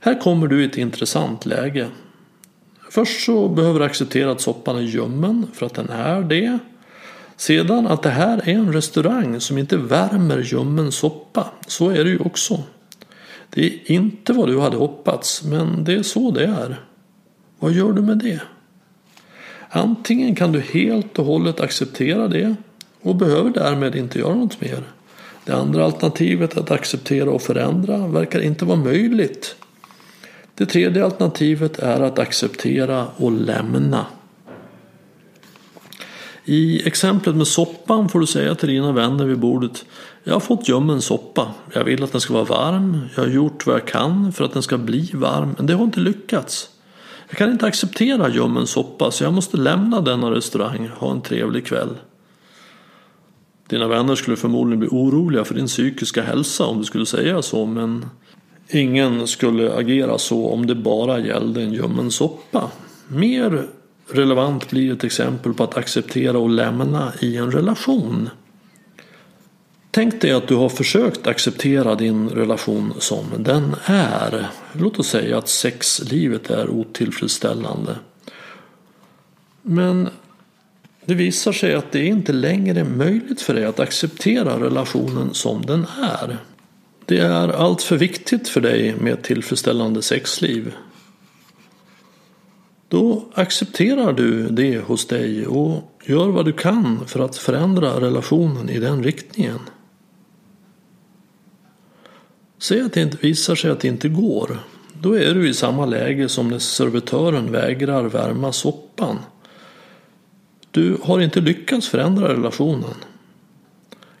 Här 0.00 0.20
kommer 0.20 0.46
du 0.46 0.62
i 0.62 0.66
ett 0.66 0.78
intressant 0.78 1.46
läge. 1.46 1.88
Först 2.90 3.24
så 3.24 3.48
behöver 3.48 3.78
du 3.78 3.84
acceptera 3.84 4.30
att 4.30 4.40
soppan 4.40 4.76
är 4.76 4.82
ljummen 4.82 5.46
för 5.54 5.66
att 5.66 5.74
den 5.74 5.88
är 5.88 6.20
det. 6.22 6.58
Sedan 7.36 7.86
att 7.86 8.02
det 8.02 8.10
här 8.10 8.48
är 8.48 8.54
en 8.54 8.72
restaurang 8.72 9.40
som 9.40 9.58
inte 9.58 9.76
värmer 9.76 10.38
ljummen 10.38 10.92
soppa. 10.92 11.46
Så 11.66 11.90
är 11.90 12.04
det 12.04 12.10
ju 12.10 12.18
också. 12.18 12.62
Det 13.50 13.66
är 13.66 13.90
inte 13.92 14.32
vad 14.32 14.48
du 14.48 14.60
hade 14.60 14.76
hoppats, 14.76 15.44
men 15.44 15.84
det 15.84 15.94
är 15.94 16.02
så 16.02 16.30
det 16.30 16.44
är. 16.44 16.80
Vad 17.58 17.72
gör 17.72 17.92
du 17.92 18.02
med 18.02 18.18
det? 18.18 18.40
Antingen 19.68 20.34
kan 20.34 20.52
du 20.52 20.60
helt 20.60 21.18
och 21.18 21.24
hållet 21.24 21.60
acceptera 21.60 22.28
det 22.28 22.54
och 23.02 23.16
behöver 23.16 23.50
därmed 23.50 23.96
inte 23.96 24.18
göra 24.18 24.34
något 24.34 24.60
mer. 24.60 24.82
Det 25.44 25.52
andra 25.52 25.84
alternativet, 25.84 26.56
att 26.56 26.70
acceptera 26.70 27.30
och 27.30 27.42
förändra, 27.42 28.06
verkar 28.06 28.40
inte 28.40 28.64
vara 28.64 28.76
möjligt. 28.76 29.56
Det 30.54 30.66
tredje 30.66 31.04
alternativet 31.04 31.78
är 31.78 32.00
att 32.00 32.18
acceptera 32.18 33.06
och 33.16 33.32
lämna. 33.32 34.06
I 36.44 36.86
exemplet 36.86 37.36
med 37.36 37.46
soppan 37.46 38.08
får 38.08 38.20
du 38.20 38.26
säga 38.26 38.54
till 38.54 38.68
dina 38.68 38.92
vänner 38.92 39.24
vid 39.24 39.38
bordet 39.38 39.84
Jag 40.24 40.32
har 40.32 40.40
fått 40.40 40.68
ljummen 40.68 41.02
soppa. 41.02 41.54
Jag 41.74 41.84
vill 41.84 42.02
att 42.02 42.12
den 42.12 42.20
ska 42.20 42.34
vara 42.34 42.44
varm. 42.44 42.98
Jag 43.14 43.22
har 43.22 43.30
gjort 43.30 43.66
vad 43.66 43.74
jag 43.74 43.86
kan 43.86 44.32
för 44.32 44.44
att 44.44 44.52
den 44.52 44.62
ska 44.62 44.78
bli 44.78 45.10
varm, 45.14 45.54
men 45.56 45.66
det 45.66 45.74
har 45.74 45.84
inte 45.84 46.00
lyckats. 46.00 46.70
Jag 47.28 47.38
kan 47.38 47.50
inte 47.50 47.66
acceptera 47.66 48.28
ljummen 48.28 48.66
soppa 48.66 49.10
så 49.10 49.24
jag 49.24 49.32
måste 49.32 49.56
lämna 49.56 50.00
denna 50.00 50.30
restaurang 50.30 50.90
och 50.90 51.00
ha 51.06 51.12
en 51.12 51.22
trevlig 51.22 51.66
kväll. 51.66 51.96
Dina 53.68 53.88
vänner 53.88 54.14
skulle 54.14 54.36
förmodligen 54.36 54.78
bli 54.78 54.88
oroliga 54.88 55.44
för 55.44 55.54
din 55.54 55.66
psykiska 55.66 56.22
hälsa 56.22 56.66
om 56.66 56.78
du 56.78 56.84
skulle 56.84 57.06
säga 57.06 57.42
så 57.42 57.66
men 57.66 58.06
ingen 58.68 59.26
skulle 59.26 59.74
agera 59.74 60.18
så 60.18 60.48
om 60.48 60.66
det 60.66 60.74
bara 60.74 61.20
gällde 61.20 61.62
en 61.62 61.72
ljummen 61.72 62.10
soppa. 62.10 62.70
Mer 63.08 63.68
relevant 64.14 64.70
blir 64.70 64.92
ett 64.92 65.04
exempel 65.04 65.54
på 65.54 65.64
att 65.64 65.76
acceptera 65.76 66.38
och 66.38 66.50
lämna 66.50 67.12
i 67.20 67.36
en 67.36 67.52
relation. 67.52 68.30
Tänk 69.90 70.20
dig 70.20 70.32
att 70.32 70.48
du 70.48 70.54
har 70.54 70.68
försökt 70.68 71.26
acceptera 71.26 71.94
din 71.94 72.28
relation 72.28 72.94
som 72.98 73.26
den 73.38 73.76
är. 73.84 74.46
Låt 74.72 74.98
oss 74.98 75.08
säga 75.08 75.38
att 75.38 75.48
sexlivet 75.48 76.50
är 76.50 76.70
otillfredsställande. 76.70 77.96
Men 79.62 80.08
det 81.04 81.14
visar 81.14 81.52
sig 81.52 81.74
att 81.74 81.92
det 81.92 82.06
inte 82.06 82.32
längre 82.32 82.80
är 82.80 82.84
möjligt 82.84 83.40
för 83.40 83.54
dig 83.54 83.64
att 83.64 83.80
acceptera 83.80 84.60
relationen 84.60 85.34
som 85.34 85.66
den 85.66 85.86
är. 86.02 86.38
Det 87.06 87.18
är 87.18 87.48
allt 87.48 87.82
för 87.82 87.96
viktigt 87.96 88.48
för 88.48 88.60
dig 88.60 88.94
med 89.00 89.12
ett 89.12 89.24
tillfredsställande 89.24 90.02
sexliv. 90.02 90.74
Då 92.92 93.24
accepterar 93.34 94.12
du 94.12 94.48
det 94.48 94.78
hos 94.78 95.06
dig 95.06 95.46
och 95.46 95.92
gör 96.04 96.28
vad 96.28 96.44
du 96.44 96.52
kan 96.52 97.06
för 97.06 97.20
att 97.20 97.36
förändra 97.36 98.00
relationen 98.00 98.70
i 98.70 98.78
den 98.78 99.02
riktningen. 99.02 99.58
Säg 102.58 102.80
att 102.80 102.92
det 102.92 103.02
inte 103.02 103.16
visar 103.16 103.54
sig 103.54 103.70
att 103.70 103.80
det 103.80 103.88
inte 103.88 104.08
går. 104.08 104.58
Då 105.00 105.18
är 105.18 105.34
du 105.34 105.48
i 105.48 105.54
samma 105.54 105.86
läge 105.86 106.28
som 106.28 106.48
när 106.48 106.58
servitören 106.58 107.52
vägrar 107.52 108.04
värma 108.04 108.52
soppan. 108.52 109.18
Du 110.70 110.98
har 111.02 111.20
inte 111.20 111.40
lyckats 111.40 111.88
förändra 111.88 112.28
relationen. 112.28 112.94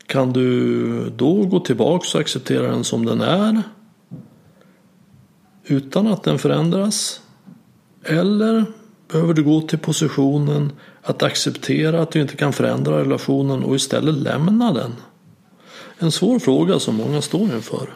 Kan 0.06 0.32
du 0.32 1.10
då 1.10 1.44
gå 1.44 1.60
tillbaka 1.60 2.06
och 2.14 2.20
acceptera 2.20 2.70
den 2.70 2.84
som 2.84 3.06
den 3.06 3.20
är? 3.20 3.62
Utan 5.64 6.06
att 6.06 6.22
den 6.22 6.38
förändras? 6.38 7.22
Eller 8.04 8.64
behöver 9.08 9.34
du 9.34 9.42
gå 9.42 9.60
till 9.60 9.78
positionen 9.78 10.72
att 11.02 11.22
acceptera 11.22 12.02
att 12.02 12.10
du 12.10 12.20
inte 12.20 12.36
kan 12.36 12.52
förändra 12.52 13.00
relationen 13.00 13.64
och 13.64 13.76
istället 13.76 14.14
lämna 14.14 14.72
den? 14.72 14.92
En 15.98 16.12
svår 16.12 16.38
fråga 16.38 16.78
som 16.78 16.94
många 16.94 17.22
står 17.22 17.42
inför. 17.42 17.94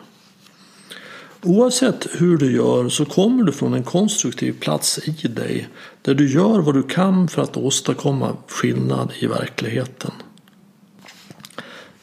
Oavsett 1.43 2.07
hur 2.19 2.39
du 2.39 2.53
gör 2.53 2.89
så 2.89 3.05
kommer 3.05 3.45
du 3.45 3.53
från 3.53 3.75
en 3.75 3.83
konstruktiv 3.83 4.53
plats 4.61 5.01
i 5.23 5.29
dig 5.29 5.69
där 6.03 6.15
du 6.15 6.33
gör 6.33 6.61
vad 6.61 6.75
du 6.75 6.83
kan 6.83 7.29
för 7.29 7.43
att 7.43 7.57
åstadkomma 7.57 8.37
skillnad 8.49 9.13
i 9.19 9.27
verkligheten. 9.27 10.11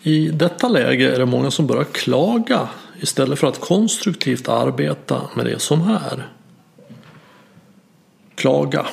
I 0.01 0.27
detta 0.27 0.67
läge 0.67 1.15
är 1.15 1.19
det 1.19 1.25
många 1.25 1.51
som 1.51 1.67
börjar 1.67 1.83
klaga 1.83 2.69
istället 2.99 3.39
för 3.39 3.47
att 3.47 3.59
konstruktivt 3.59 4.49
arbeta 4.49 5.21
med 5.35 5.45
det 5.45 5.59
som 5.59 5.81
är. 5.81 6.29
Klaga. 8.35 8.85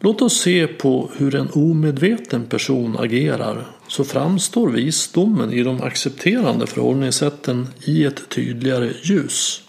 Låt 0.00 0.22
oss 0.22 0.40
se 0.40 0.66
på 0.66 1.10
hur 1.16 1.34
en 1.34 1.50
omedveten 1.54 2.44
person 2.44 2.96
agerar 2.98 3.66
så 3.88 4.04
framstår 4.04 4.68
visdomen 4.68 5.52
i 5.52 5.62
de 5.62 5.82
accepterande 5.82 6.66
förhållningssätten 6.66 7.68
i 7.84 8.04
ett 8.04 8.28
tydligare 8.28 8.92
ljus. 9.02 9.62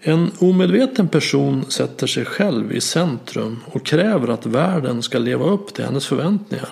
En 0.00 0.30
omedveten 0.38 1.08
person 1.08 1.64
sätter 1.68 2.06
sig 2.06 2.24
själv 2.24 2.72
i 2.72 2.80
centrum 2.80 3.60
och 3.66 3.86
kräver 3.86 4.28
att 4.28 4.46
världen 4.46 5.02
ska 5.02 5.18
leva 5.18 5.44
upp 5.44 5.74
till 5.74 5.84
hennes 5.84 6.06
förväntningar. 6.06 6.68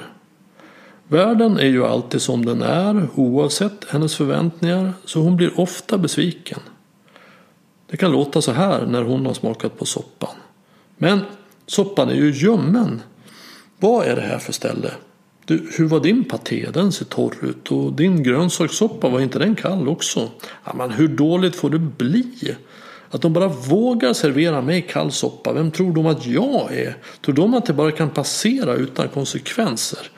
Världen 1.09 1.59
är 1.59 1.67
ju 1.67 1.85
alltid 1.85 2.23
som 2.23 2.45
den 2.45 2.63
är 2.63 3.09
oavsett 3.15 3.85
hennes 3.89 4.17
förväntningar 4.17 4.93
så 5.05 5.21
hon 5.21 5.37
blir 5.37 5.61
ofta 5.61 5.99
besviken. 5.99 6.61
Det 7.93 7.99
kan 7.99 8.13
låta 8.13 8.43
så 8.43 8.53
här 8.53 8.87
när 8.87 9.03
hon 9.03 9.27
har 9.27 9.35
smakat 9.35 9.79
på 9.79 9.85
soppan. 9.85 10.35
Men 10.97 11.21
soppan 11.67 12.09
är 12.09 12.15
ju 12.15 12.31
ljummen. 12.31 13.03
Vad 13.79 14.07
är 14.07 14.17
det 14.17 14.23
här 14.23 14.39
för 14.39 14.53
ställe? 14.53 14.91
Du, 15.45 15.71
hur 15.77 15.89
var 15.89 16.01
din 16.01 16.25
paté? 16.25 16.69
Den 16.73 16.93
ser 16.93 17.05
torr 17.05 17.35
ut. 17.43 17.73
Och 17.73 17.93
din 17.93 18.23
grönsakssoppa, 18.23 19.09
var 19.09 19.21
inte 19.21 19.39
den 19.39 19.55
kall 19.55 19.89
också? 19.89 20.31
Ja, 20.65 20.73
men 20.75 20.91
hur 20.91 21.09
dåligt 21.09 21.57
får 21.57 21.71
det 21.71 21.79
bli? 21.79 22.57
Att 23.11 23.23
de 23.23 23.33
bara 23.33 23.49
vågar 23.49 24.13
servera 24.13 24.63
mig 24.63 24.83
kall 24.83 25.13
soppa. 25.13 25.53
Vem 25.53 25.71
tror 25.71 25.95
de 25.95 26.07
att 26.07 26.27
jag 26.27 26.73
är? 26.73 26.97
Tror 27.21 27.35
de 27.35 27.55
att 27.55 27.67
det 27.67 27.73
bara 27.73 27.91
kan 27.91 28.11
passera 28.11 28.75
utan 28.75 29.09
konsekvenser? 29.09 30.11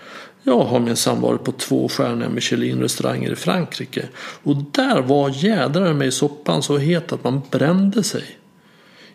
Jag 0.47 0.65
har 0.65 0.81
minsann 0.81 1.21
varit 1.21 1.45
på 1.45 1.53
två 1.53 1.89
stjärniga 1.89 2.29
Michelin-restauranger 2.29 3.33
i 3.33 3.37
Frankrike. 3.37 4.09
Och 4.43 4.57
där 4.57 5.01
var 5.01 5.45
jädrar 5.45 5.93
mig 5.93 6.13
soppan 6.13 6.63
så 6.63 6.79
het 6.79 7.13
att 7.13 7.25
man 7.25 7.43
brände 7.51 8.03
sig. 8.03 8.25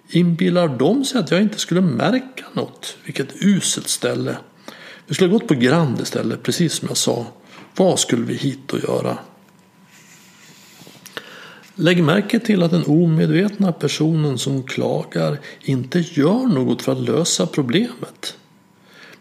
Inbillar 0.10 0.68
de 0.68 1.06
sig 1.06 1.20
att 1.20 1.32
jag 1.32 1.42
inte 1.42 1.60
skulle 1.60 1.82
märka 1.82 2.46
något? 2.54 2.98
Vilket 3.04 3.44
uselt 3.44 3.88
ställe. 3.88 4.38
Vi 5.08 5.16
skulle 5.16 5.30
ha 5.30 5.38
gått 5.38 5.48
på 5.48 5.54
Grand 5.54 6.02
istället, 6.02 6.44
precis 6.44 6.74
som 6.74 6.88
jag 6.88 6.98
sa. 6.98 7.26
Vad 7.76 8.00
skulle 8.00 8.26
vi 8.26 8.34
hit 8.34 8.74
och 8.74 8.80
göra? 8.80 9.18
Lägg 11.76 12.04
märke 12.04 12.40
till 12.40 12.64
att 12.64 12.72
den 12.72 12.86
omedvetna 12.86 13.72
personen 13.72 14.38
som 14.38 14.64
klagar 14.64 15.40
inte 15.62 16.00
gör 16.00 16.48
något 16.48 16.82
för 16.82 16.92
att 16.92 17.02
lösa 17.02 17.48
problemet. 17.48 18.39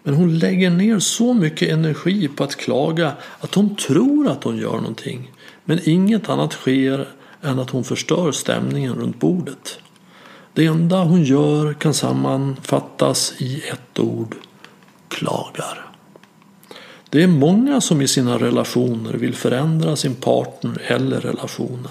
Men 0.08 0.16
hon 0.16 0.38
lägger 0.38 0.70
ner 0.70 0.98
så 0.98 1.34
mycket 1.34 1.70
energi 1.70 2.28
på 2.28 2.44
att 2.44 2.56
klaga 2.56 3.12
att 3.40 3.54
hon 3.54 3.76
tror 3.76 4.28
att 4.28 4.44
hon 4.44 4.56
gör 4.56 4.76
någonting. 4.76 5.32
Men 5.64 5.80
inget 5.88 6.28
annat 6.28 6.52
sker 6.52 7.08
än 7.42 7.58
att 7.58 7.70
hon 7.70 7.84
förstör 7.84 8.32
stämningen 8.32 8.94
runt 8.94 9.20
bordet. 9.20 9.80
Det 10.52 10.66
enda 10.66 11.04
hon 11.04 11.24
gör 11.24 11.72
kan 11.72 11.94
sammanfattas 11.94 13.34
i 13.38 13.62
ett 13.72 13.98
ord. 13.98 14.34
Klagar. 15.08 15.86
Det 17.10 17.22
är 17.22 17.28
många 17.28 17.80
som 17.80 18.02
i 18.02 18.08
sina 18.08 18.38
relationer 18.38 19.12
vill 19.12 19.34
förändra 19.34 19.96
sin 19.96 20.14
partner 20.14 20.82
eller 20.86 21.20
relationen. 21.20 21.88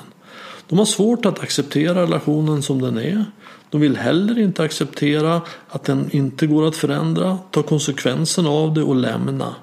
De 0.68 0.78
har 0.78 0.86
svårt 0.86 1.26
att 1.26 1.40
acceptera 1.40 2.02
relationen 2.02 2.62
som 2.62 2.82
den 2.82 2.98
är. 2.98 3.26
De 3.70 3.82
vill 3.82 3.98
heller 3.98 4.40
inte 4.40 4.64
acceptera 4.64 5.42
att 5.70 5.84
den 5.84 6.10
inte 6.12 6.48
går 6.48 6.68
att 6.68 6.76
förändra, 6.76 7.38
ta 7.52 7.64
konsekvensen 7.64 8.48
av 8.48 8.74
det 8.74 8.84
och 8.84 8.96
lämna. 8.96 9.56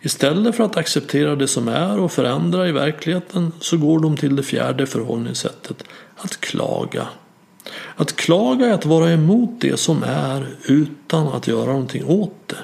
Istället 0.00 0.56
för 0.56 0.64
att 0.64 0.76
acceptera 0.76 1.36
det 1.36 1.48
som 1.48 1.68
är 1.68 1.98
och 1.98 2.12
förändra 2.12 2.68
i 2.68 2.72
verkligheten 2.72 3.52
så 3.60 3.76
går 3.76 4.00
de 4.00 4.16
till 4.16 4.36
det 4.36 4.42
fjärde 4.42 4.86
förhållningssättet, 4.86 5.84
att 6.16 6.40
klaga. 6.40 7.06
Att 7.96 8.16
klaga 8.16 8.66
är 8.66 8.72
att 8.72 8.86
vara 8.86 9.10
emot 9.10 9.50
det 9.60 9.76
som 9.76 10.02
är 10.02 10.46
utan 10.66 11.28
att 11.28 11.48
göra 11.48 11.66
någonting 11.66 12.04
åt 12.04 12.48
det. 12.48 12.56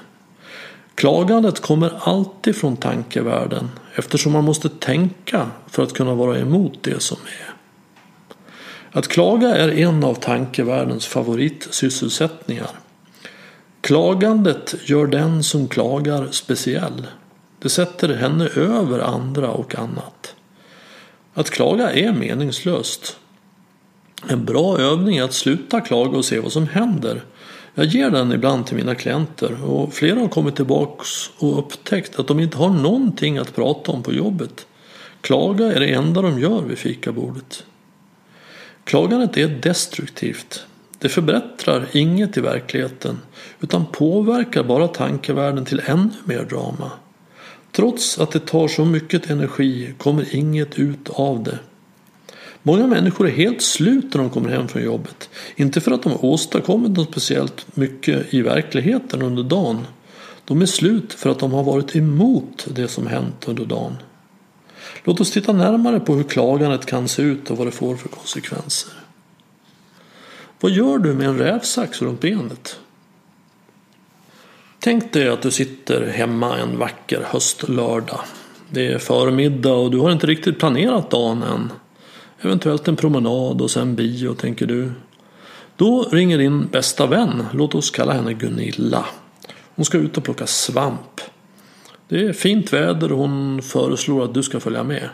Klagandet 0.99 1.61
kommer 1.61 1.93
alltid 2.01 2.57
från 2.57 2.77
tankevärlden 2.77 3.71
eftersom 3.95 4.33
man 4.33 4.45
måste 4.45 4.69
tänka 4.69 5.51
för 5.67 5.83
att 5.83 5.93
kunna 5.93 6.15
vara 6.15 6.39
emot 6.39 6.79
det 6.83 7.03
som 7.03 7.17
är. 7.25 7.55
Att 8.99 9.09
klaga 9.09 9.57
är 9.57 9.69
en 9.69 10.05
av 10.05 10.15
tankevärldens 10.15 11.07
favoritsysselsättningar. 11.07 12.71
Klagandet 13.81 14.75
gör 14.85 15.07
den 15.07 15.43
som 15.43 15.69
klagar 15.69 16.29
speciell. 16.31 17.07
Det 17.59 17.69
sätter 17.69 18.15
henne 18.15 18.47
över 18.47 18.99
andra 18.99 19.51
och 19.51 19.75
annat. 19.75 20.35
Att 21.35 21.51
klaga 21.51 21.93
är 21.93 22.13
meningslöst. 22.13 23.17
En 24.29 24.45
bra 24.45 24.79
övning 24.79 25.17
är 25.17 25.23
att 25.23 25.35
sluta 25.35 25.81
klaga 25.81 26.19
och 26.19 26.25
se 26.25 26.41
vad 26.41 26.53
som 26.53 26.67
händer. 26.67 27.23
Jag 27.79 27.87
ger 27.87 28.11
den 28.11 28.33
ibland 28.33 28.67
till 28.67 28.77
mina 28.77 28.95
klienter 28.95 29.65
och 29.65 29.95
flera 29.95 30.21
har 30.21 30.29
kommit 30.29 30.57
tillbaks 30.57 31.09
och 31.39 31.59
upptäckt 31.59 32.19
att 32.19 32.27
de 32.27 32.41
inte 32.41 32.59
har 32.59 32.71
någonting 32.71 33.39
att 33.39 33.55
prata 33.55 33.93
om 33.93 34.03
på 34.03 34.13
jobbet. 34.13 34.67
Klaga 35.21 35.73
är 35.73 35.81
det 35.81 35.95
enda 35.95 36.23
de 36.23 36.39
gör 36.39 36.63
vid 36.63 36.79
fikabordet. 36.79 37.65
Klagandet 38.85 39.37
är 39.37 39.49
destruktivt. 39.49 40.67
Det 40.99 41.09
förbättrar 41.09 41.89
inget 41.93 42.37
i 42.37 42.41
verkligheten 42.41 43.19
utan 43.61 43.87
påverkar 43.87 44.63
bara 44.63 44.89
tankevärlden 44.89 45.65
till 45.65 45.83
ännu 45.85 46.11
mer 46.25 46.45
drama. 46.45 46.91
Trots 47.73 48.19
att 48.19 48.31
det 48.31 48.47
tar 48.47 48.69
så 48.69 48.85
mycket 48.85 49.31
energi 49.31 49.95
kommer 49.99 50.35
inget 50.35 50.79
ut 50.79 51.09
av 51.09 51.43
det. 51.43 51.59
Många 52.69 52.87
människor 52.87 53.27
är 53.27 53.31
helt 53.31 53.63
slut 53.63 54.15
när 54.15 54.21
de 54.21 54.31
kommer 54.31 54.49
hem 54.51 54.69
från 54.69 54.83
jobbet. 54.83 55.31
Inte 55.57 55.81
för 55.81 55.91
att 55.91 56.03
de 56.03 56.13
har 56.13 56.25
åstadkommit 56.25 56.91
något 56.91 57.11
speciellt 57.11 57.77
mycket 57.77 58.35
i 58.35 58.43
verkligheten 58.43 59.23
under 59.23 59.43
dagen. 59.43 59.87
De 60.45 60.63
är 60.63 60.67
slut 60.67 61.13
för 61.13 61.31
att 61.31 61.39
de 61.39 61.53
har 61.53 61.63
varit 61.63 61.97
emot 61.97 62.67
det 62.71 62.89
som 62.89 63.07
hänt 63.07 63.49
under 63.49 63.65
dagen. 63.65 63.97
Låt 65.05 65.21
oss 65.21 65.31
titta 65.31 65.53
närmare 65.53 66.01
på 66.01 66.15
hur 66.15 66.23
klagandet 66.23 66.87
kan 66.87 67.09
se 67.09 67.23
ut 67.23 67.51
och 67.51 67.57
vad 67.57 67.67
det 67.67 67.71
får 67.71 67.97
för 67.97 68.09
konsekvenser. 68.09 68.93
Vad 70.61 70.73
gör 70.73 70.99
du 70.99 71.15
med 71.15 71.27
en 71.27 71.39
rävsax 71.39 72.03
runt 72.03 72.21
benet? 72.21 72.81
Tänk 74.79 75.13
dig 75.13 75.29
att 75.29 75.43
du 75.43 75.51
sitter 75.51 76.07
hemma 76.07 76.59
en 76.59 76.79
vacker 76.79 77.23
höstlördag. 77.27 78.21
Det 78.71 78.87
är 78.87 78.99
förmiddag 78.99 79.75
och 79.75 79.91
du 79.91 79.99
har 79.99 80.11
inte 80.11 80.27
riktigt 80.27 80.59
planerat 80.59 81.11
dagen 81.11 81.43
än. 81.43 81.73
Eventuellt 82.41 82.89
en 82.89 82.97
promenad 82.97 83.61
och 83.63 83.71
sen 83.71 83.95
bio 83.95 84.35
tänker 84.35 84.67
du. 84.67 84.93
Då 85.77 86.09
ringer 86.13 86.39
din 86.39 86.67
bästa 86.67 87.07
vän, 87.07 87.45
låt 87.53 87.75
oss 87.75 87.91
kalla 87.91 88.13
henne 88.13 88.33
Gunilla. 88.33 89.05
Hon 89.75 89.85
ska 89.85 89.99
ut 89.99 90.17
och 90.17 90.25
plocka 90.25 90.47
svamp. 90.47 91.21
Det 92.09 92.27
är 92.27 92.33
fint 92.33 92.73
väder 92.73 93.13
och 93.13 93.19
hon 93.19 93.63
föreslår 93.63 94.25
att 94.25 94.35
du 94.35 94.43
ska 94.43 94.61
följa 94.61 94.83
med. 94.83 95.09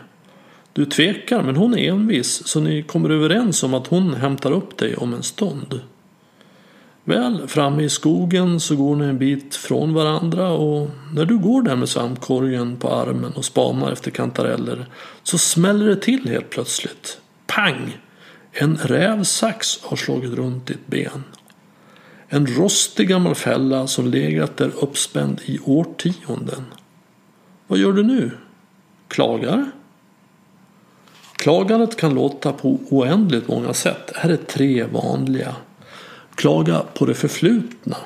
Du 0.73 0.85
tvekar 0.85 1.43
men 1.43 1.55
hon 1.55 1.77
är 1.77 1.89
envis 1.91 2.47
så 2.47 2.59
ni 2.59 2.83
kommer 2.83 3.09
överens 3.09 3.63
om 3.63 3.73
att 3.73 3.87
hon 3.87 4.13
hämtar 4.13 4.51
upp 4.51 4.77
dig 4.77 4.95
om 4.95 5.13
en 5.13 5.23
stund. 5.23 5.79
Väl 7.07 7.47
framme 7.47 7.83
i 7.83 7.89
skogen 7.89 8.59
så 8.59 8.75
går 8.75 8.95
ni 8.95 9.05
en 9.05 9.17
bit 9.17 9.55
från 9.55 9.93
varandra 9.93 10.49
och 10.49 10.89
när 11.13 11.25
du 11.25 11.37
går 11.37 11.61
där 11.61 11.75
med 11.75 11.89
svampkorgen 11.89 12.77
på 12.77 12.89
armen 12.89 13.33
och 13.33 13.45
spanar 13.45 13.91
efter 13.91 14.11
kantareller 14.11 14.85
så 15.23 15.37
smäller 15.37 15.87
det 15.87 15.95
till 15.95 16.29
helt 16.29 16.49
plötsligt. 16.49 17.19
Pang! 17.47 17.97
En 18.51 18.77
rävsax 18.77 19.83
har 19.83 19.97
slagit 19.97 20.33
runt 20.33 20.67
ditt 20.67 20.87
ben. 20.87 21.23
En 22.27 22.47
rostig 22.47 23.07
gammal 23.07 23.35
fälla 23.35 23.87
som 23.87 24.07
legat 24.07 24.57
där 24.57 24.71
uppspänd 24.75 25.41
i 25.45 25.59
årtionden. 25.59 26.65
Vad 27.67 27.79
gör 27.79 27.93
du 27.93 28.03
nu? 28.03 28.31
Klagar? 29.07 29.71
Klagandet 31.35 31.97
kan 31.97 32.13
låta 32.13 32.53
på 32.53 32.79
oändligt 32.89 33.47
många 33.47 33.73
sätt. 33.73 34.11
Här 34.15 34.29
är 34.29 34.37
tre 34.37 34.83
vanliga. 34.83 35.55
Klaga 36.35 36.83
på 36.93 37.05
det 37.05 37.13
förflutna. 37.13 37.97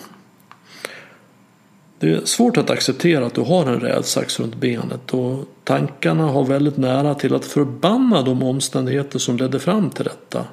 Det 2.00 2.10
är 2.10 2.26
svårt 2.26 2.58
att 2.58 2.70
acceptera 2.70 3.26
att 3.26 3.36
du 3.36 3.42
har 3.42 3.66
en 3.66 3.80
rävsax 3.80 4.40
runt 4.40 4.56
benet 4.56 5.14
och 5.14 5.46
tankarna 5.64 6.24
har 6.24 6.46
väldigt 6.46 6.78
nära 6.78 7.16
till 7.16 7.36
att 7.36 7.46
förbanna 7.46 8.22
de 8.22 8.44
omständigheter 8.44 9.20
som 9.20 9.38
ledde 9.38 9.60
fram 9.60 9.90
till 9.90 10.06
detta. 10.06 10.46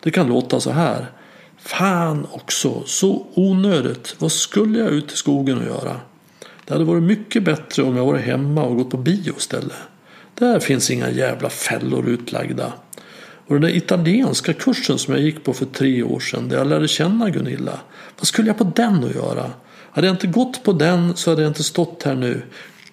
Det 0.00 0.10
kan 0.10 0.28
låta 0.28 0.60
så 0.60 0.70
här. 0.70 1.06
Fan 1.58 2.26
också, 2.32 2.82
så 2.86 3.26
onödigt. 3.34 4.16
Vad 4.18 4.32
skulle 4.32 4.78
jag 4.78 4.88
ut 4.88 5.12
i 5.12 5.16
skogen 5.16 5.58
och 5.58 5.64
göra? 5.64 6.00
Det 6.64 6.72
hade 6.72 6.84
varit 6.84 7.02
mycket 7.02 7.42
bättre 7.42 7.82
om 7.82 7.96
jag 7.96 8.06
varit 8.06 8.24
hemma 8.24 8.64
och 8.64 8.76
gått 8.76 8.90
på 8.90 8.96
bio 8.96 9.34
istället. 9.36 9.76
Där 10.34 10.60
finns 10.60 10.90
inga 10.90 11.10
jävla 11.10 11.50
fällor 11.50 12.08
utlagda. 12.08 12.72
Och 13.46 13.54
den 13.54 13.62
där 13.62 13.76
italienska 13.76 14.52
kursen 14.52 14.98
som 14.98 15.14
jag 15.14 15.22
gick 15.22 15.44
på 15.44 15.52
för 15.52 15.66
tre 15.66 16.02
år 16.02 16.20
sedan 16.20 16.48
där 16.48 16.56
jag 16.56 16.66
lärde 16.66 16.88
känna 16.88 17.30
Gunilla. 17.30 17.80
Vad 18.18 18.26
skulle 18.26 18.48
jag 18.48 18.58
på 18.58 18.72
den 18.76 19.04
att 19.04 19.14
göra? 19.14 19.50
Hade 19.90 20.06
jag 20.06 20.14
inte 20.14 20.26
gått 20.26 20.64
på 20.64 20.72
den 20.72 21.16
så 21.16 21.30
hade 21.30 21.42
jag 21.42 21.50
inte 21.50 21.62
stått 21.62 22.02
här 22.02 22.14
nu. 22.14 22.42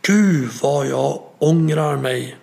Gud 0.01 0.49
vad 0.61 0.87
jag 0.87 1.21
ångrar 1.37 1.97
mig. 1.97 2.37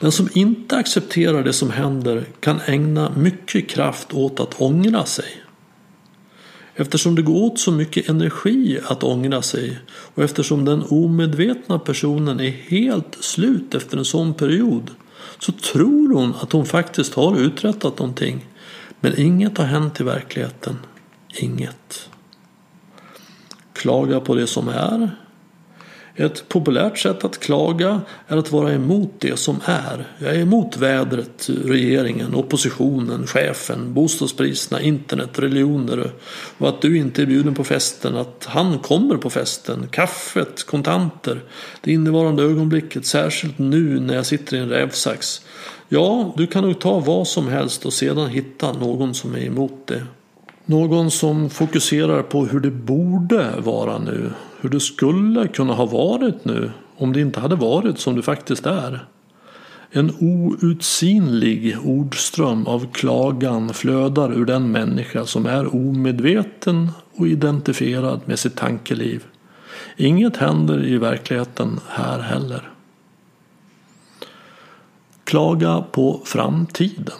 Den 0.00 0.12
som 0.12 0.28
inte 0.34 0.76
accepterar 0.76 1.44
det 1.44 1.52
som 1.52 1.70
händer 1.70 2.24
kan 2.40 2.60
ägna 2.66 3.12
mycket 3.16 3.68
kraft 3.68 4.14
åt 4.14 4.40
att 4.40 4.60
ångra 4.60 5.04
sig. 5.04 5.42
Eftersom 6.74 7.14
det 7.14 7.22
går 7.22 7.42
åt 7.42 7.58
så 7.58 7.72
mycket 7.72 8.08
energi 8.08 8.80
att 8.84 9.02
ångra 9.02 9.42
sig 9.42 9.78
och 9.88 10.22
eftersom 10.22 10.64
den 10.64 10.84
omedvetna 10.88 11.78
personen 11.78 12.40
är 12.40 12.50
helt 12.50 13.16
slut 13.20 13.74
efter 13.74 13.98
en 13.98 14.04
sån 14.04 14.34
period 14.34 14.90
så 15.38 15.52
tror 15.52 16.14
hon 16.14 16.34
att 16.34 16.52
hon 16.52 16.66
faktiskt 16.66 17.14
har 17.14 17.38
uträttat 17.38 17.98
någonting. 17.98 18.46
Men 19.00 19.20
inget 19.20 19.58
har 19.58 19.64
hänt 19.64 20.00
i 20.00 20.04
verkligheten. 20.04 20.78
Inget. 21.28 22.10
Klaga 23.72 24.20
på 24.20 24.34
det 24.34 24.46
som 24.46 24.68
är 24.68 25.10
ett 26.24 26.48
populärt 26.48 26.98
sätt 26.98 27.24
att 27.24 27.40
klaga 27.40 28.00
är 28.28 28.36
att 28.36 28.52
vara 28.52 28.72
emot 28.72 29.10
det 29.18 29.38
som 29.38 29.60
är. 29.64 30.06
Jag 30.18 30.34
är 30.34 30.40
emot 30.40 30.76
vädret, 30.76 31.50
regeringen, 31.64 32.34
oppositionen, 32.34 33.26
chefen, 33.26 33.94
bostadspriserna, 33.94 34.80
internet, 34.80 35.38
religioner 35.38 36.10
och 36.58 36.68
att 36.68 36.82
du 36.82 36.98
inte 36.98 37.22
är 37.22 37.26
bjuden 37.26 37.54
på 37.54 37.64
festen, 37.64 38.16
att 38.16 38.46
han 38.48 38.78
kommer 38.78 39.16
på 39.16 39.30
festen, 39.30 39.88
kaffet, 39.90 40.64
kontanter, 40.66 41.42
det 41.80 41.92
innevarande 41.92 42.42
ögonblicket, 42.42 43.06
särskilt 43.06 43.58
nu 43.58 44.00
när 44.00 44.14
jag 44.14 44.26
sitter 44.26 44.56
i 44.56 44.60
en 44.60 44.68
rävsax. 44.68 45.42
Ja, 45.88 46.34
du 46.36 46.46
kan 46.46 46.64
nog 46.64 46.80
ta 46.80 47.00
vad 47.00 47.28
som 47.28 47.48
helst 47.48 47.86
och 47.86 47.92
sedan 47.92 48.28
hitta 48.28 48.72
någon 48.72 49.14
som 49.14 49.34
är 49.34 49.44
emot 49.46 49.86
det. 49.86 50.02
Någon 50.64 51.10
som 51.10 51.50
fokuserar 51.50 52.22
på 52.22 52.46
hur 52.46 52.60
det 52.60 52.70
borde 52.70 53.54
vara 53.58 53.98
nu 53.98 54.30
hur 54.60 54.68
det 54.68 54.80
skulle 54.80 55.48
kunna 55.48 55.74
ha 55.74 55.86
varit 55.86 56.44
nu 56.44 56.70
om 56.96 57.12
det 57.12 57.20
inte 57.20 57.40
hade 57.40 57.56
varit 57.56 57.98
som 57.98 58.16
det 58.16 58.22
faktiskt 58.22 58.66
är. 58.66 59.06
En 59.90 60.14
outsinlig 60.20 61.76
ordström 61.84 62.66
av 62.66 62.92
klagan 62.92 63.74
flödar 63.74 64.32
ur 64.32 64.44
den 64.44 64.72
människa 64.72 65.26
som 65.26 65.46
är 65.46 65.74
omedveten 65.74 66.90
och 67.14 67.28
identifierad 67.28 68.20
med 68.24 68.38
sitt 68.38 68.56
tankeliv. 68.56 69.24
Inget 69.96 70.36
händer 70.36 70.86
i 70.86 70.98
verkligheten 70.98 71.80
här 71.88 72.18
heller. 72.18 72.70
Klaga 75.24 75.84
på 75.92 76.20
framtiden. 76.24 77.18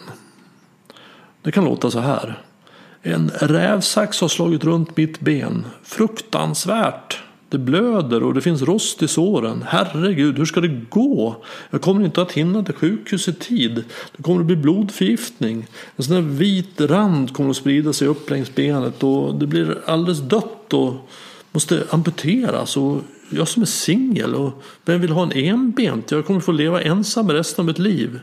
Det 1.42 1.52
kan 1.52 1.64
låta 1.64 1.90
så 1.90 2.00
här. 2.00 2.42
En 3.02 3.30
rävsax 3.30 4.20
har 4.20 4.28
slagit 4.28 4.64
runt 4.64 4.96
mitt 4.96 5.20
ben. 5.20 5.66
Fruktansvärt. 5.82 7.22
Det 7.50 7.58
blöder 7.58 8.22
och 8.22 8.34
det 8.34 8.40
finns 8.40 8.62
rost 8.62 9.02
i 9.02 9.08
såren. 9.08 9.64
Herregud, 9.66 10.38
hur 10.38 10.44
ska 10.44 10.60
det 10.60 10.80
gå? 10.90 11.36
Jag 11.70 11.80
kommer 11.80 12.04
inte 12.04 12.22
att 12.22 12.32
hinna 12.32 12.62
till 12.62 12.74
sjukhus 12.74 13.28
i 13.28 13.32
tid. 13.32 13.84
Det 14.16 14.22
kommer 14.22 14.40
att 14.40 14.46
bli 14.46 14.56
blodförgiftning. 14.56 15.66
En 15.96 16.04
sån 16.04 16.14
där 16.14 16.22
vit 16.22 16.80
rand 16.80 17.32
kommer 17.34 17.50
att 17.50 17.56
sprida 17.56 17.92
sig 17.92 18.08
upp 18.08 18.30
längs 18.30 18.54
benet 18.54 19.02
och 19.02 19.34
det 19.34 19.46
blir 19.46 19.78
alldeles 19.86 20.20
dött 20.20 20.72
och 20.72 20.94
måste 21.52 21.84
amputeras. 21.90 22.76
Och 22.76 23.00
jag 23.30 23.48
som 23.48 23.62
är 23.62 23.66
singel 23.66 24.34
och 24.34 24.62
vem 24.84 25.00
vill 25.00 25.10
ha 25.10 25.22
en 25.22 25.32
enbent? 25.32 26.10
Jag 26.10 26.26
kommer 26.26 26.38
att 26.38 26.44
få 26.44 26.52
leva 26.52 26.82
ensam 26.82 27.30
resten 27.30 27.62
av 27.62 27.66
mitt 27.66 27.78
liv. 27.78 28.20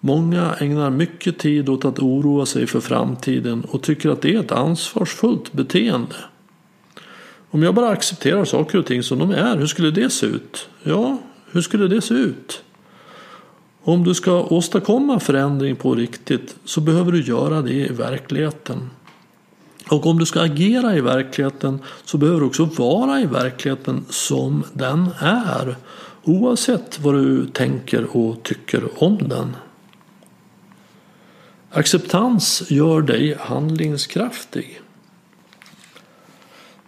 Många 0.00 0.54
ägnar 0.54 0.90
mycket 0.90 1.38
tid 1.38 1.68
åt 1.68 1.84
att 1.84 1.98
oroa 1.98 2.46
sig 2.46 2.66
för 2.66 2.80
framtiden 2.80 3.64
och 3.64 3.82
tycker 3.82 4.10
att 4.10 4.22
det 4.22 4.34
är 4.34 4.40
ett 4.40 4.52
ansvarsfullt 4.52 5.52
beteende. 5.52 6.16
Om 7.54 7.62
jag 7.62 7.74
bara 7.74 7.88
accepterar 7.88 8.44
saker 8.44 8.78
och 8.78 8.86
ting 8.86 9.02
som 9.02 9.18
de 9.18 9.30
är, 9.30 9.56
hur 9.56 9.66
skulle 9.66 9.90
det 9.90 10.10
se 10.10 10.26
ut? 10.26 10.68
Ja, 10.82 11.18
hur 11.52 11.60
skulle 11.60 11.88
det 11.88 12.00
se 12.00 12.14
ut? 12.14 12.62
Om 13.82 14.04
du 14.04 14.14
ska 14.14 14.42
åstadkomma 14.42 15.20
förändring 15.20 15.76
på 15.76 15.94
riktigt 15.94 16.56
så 16.64 16.80
behöver 16.80 17.12
du 17.12 17.22
göra 17.22 17.62
det 17.62 17.72
i 17.72 17.88
verkligheten. 17.88 18.90
Och 19.88 20.06
om 20.06 20.18
du 20.18 20.26
ska 20.26 20.40
agera 20.40 20.96
i 20.96 21.00
verkligheten 21.00 21.78
så 22.04 22.18
behöver 22.18 22.40
du 22.40 22.46
också 22.46 22.64
vara 22.64 23.20
i 23.20 23.26
verkligheten 23.26 24.04
som 24.08 24.64
den 24.72 25.08
är. 25.18 25.76
Oavsett 26.24 27.00
vad 27.00 27.14
du 27.14 27.46
tänker 27.46 28.16
och 28.16 28.42
tycker 28.42 29.02
om 29.02 29.28
den. 29.28 29.56
Acceptans 31.70 32.70
gör 32.70 33.02
dig 33.02 33.36
handlingskraftig. 33.40 34.80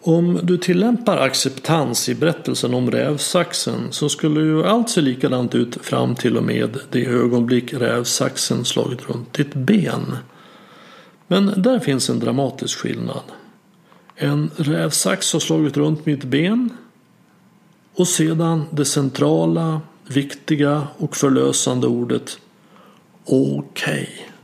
Om 0.07 0.41
du 0.43 0.59
tillämpar 0.59 1.17
acceptans 1.17 2.09
i 2.09 2.15
berättelsen 2.15 2.75
om 2.75 2.91
rävsaxen 2.91 3.89
så 3.91 4.09
skulle 4.09 4.41
ju 4.41 4.65
allt 4.65 4.91
se 4.91 5.01
likadant 5.01 5.55
ut 5.55 5.79
fram 5.83 6.15
till 6.15 6.37
och 6.37 6.43
med 6.43 6.79
det 6.91 7.07
ögonblick 7.07 7.75
rävsaxen 7.75 8.65
slagit 8.65 9.09
runt 9.09 9.33
ditt 9.35 9.55
ben. 9.55 10.17
Men 11.27 11.63
där 11.63 11.79
finns 11.79 12.11
en 12.11 12.19
dramatisk 12.19 12.79
skillnad. 12.79 13.23
En 14.17 14.51
rävsax 14.57 15.33
har 15.33 15.41
slagit 15.41 15.77
runt 15.77 16.07
mitt 16.07 16.25
ben 16.25 16.71
och 17.95 18.09
sedan 18.09 18.65
det 18.71 18.85
centrala, 18.85 19.81
viktiga 20.09 20.89
och 20.99 21.17
förlösande 21.17 21.87
ordet 21.87 22.39
okej. 23.25 23.59
Okay. 23.59 24.36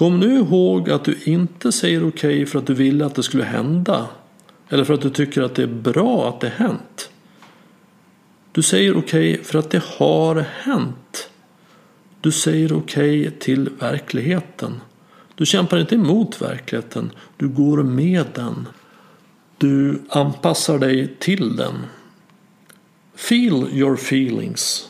Kom 0.00 0.20
nu 0.20 0.36
ihåg 0.36 0.90
att 0.90 1.04
du 1.04 1.18
inte 1.24 1.72
säger 1.72 2.08
okej 2.08 2.34
okay 2.34 2.46
för 2.46 2.58
att 2.58 2.66
du 2.66 2.74
ville 2.74 3.06
att 3.06 3.14
det 3.14 3.22
skulle 3.22 3.44
hända. 3.44 4.08
Eller 4.68 4.84
för 4.84 4.94
att 4.94 5.00
du 5.00 5.10
tycker 5.10 5.42
att 5.42 5.54
det 5.54 5.62
är 5.62 5.66
bra 5.66 6.28
att 6.28 6.40
det 6.40 6.48
hänt. 6.48 7.10
Du 8.52 8.62
säger 8.62 8.96
okej 8.96 9.32
okay 9.32 9.44
för 9.44 9.58
att 9.58 9.70
det 9.70 9.82
har 9.84 10.44
hänt. 10.62 11.30
Du 12.20 12.32
säger 12.32 12.72
okej 12.72 13.20
okay 13.20 13.38
till 13.38 13.68
verkligheten. 13.78 14.80
Du 15.34 15.46
kämpar 15.46 15.78
inte 15.78 15.94
emot 15.94 16.42
verkligheten. 16.42 17.10
Du 17.36 17.48
går 17.48 17.82
med 17.82 18.26
den. 18.34 18.68
Du 19.58 20.02
anpassar 20.08 20.78
dig 20.78 21.16
till 21.18 21.56
den. 21.56 21.74
Feel 23.14 23.68
your 23.72 23.94
feelings. 23.94 24.88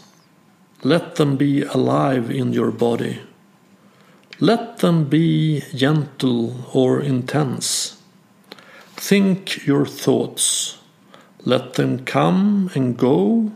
Let 0.82 1.14
them 1.14 1.36
be 1.36 1.68
alive 1.70 2.34
in 2.34 2.54
your 2.54 2.70
body. 2.70 3.16
Let 4.42 4.78
them 4.78 5.04
be 5.04 5.60
gentle 5.74 6.64
or 6.72 6.98
intense. 6.98 8.00
Think 8.96 9.66
your 9.66 9.84
thoughts. 9.84 10.78
Let 11.44 11.74
them 11.74 12.06
come 12.06 12.70
and 12.74 12.96
go. 12.96 13.52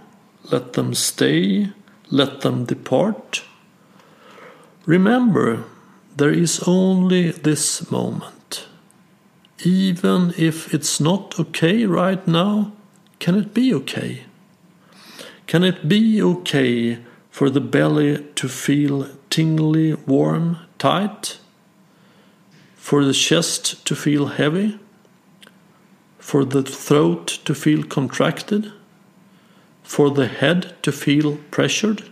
Let 0.53 0.74
them 0.74 0.93
stay. 0.93 1.70
Let 2.11 2.43
them 2.43 2.66
depart. 2.66 3.45
Remember, 4.85 5.64
there 6.18 6.30
is 6.30 6.62
only 6.66 7.30
this 7.30 7.91
moment. 7.91 8.66
Even 9.64 10.35
if 10.37 10.74
it's 10.74 11.01
not 11.01 11.41
okay 11.41 11.87
right 11.87 12.28
now, 12.28 12.72
can 13.20 13.37
it 13.37 13.55
be 13.55 13.72
okay? 13.72 14.24
Can 15.47 15.64
it 15.64 15.89
be 15.89 16.22
okay 16.22 16.99
for 17.30 17.49
the 17.49 17.62
belly 17.62 18.22
to 18.35 18.49
feel 18.49 19.09
tingly, 19.30 19.95
warm, 19.95 20.59
tight, 20.85 21.39
for 22.76 23.07
the 23.07 23.14
chest 23.14 23.82
to 23.87 23.97
feel 23.97 24.26
heavy, 24.26 24.78
for 26.18 26.45
the 26.45 26.62
throat 26.62 27.26
to 27.47 27.55
feel 27.55 27.82
contracted, 27.82 28.70
for 29.82 30.11
the 30.11 30.26
head 30.26 30.76
to 30.82 30.93
feel 30.93 31.39
pressured, 31.51 32.03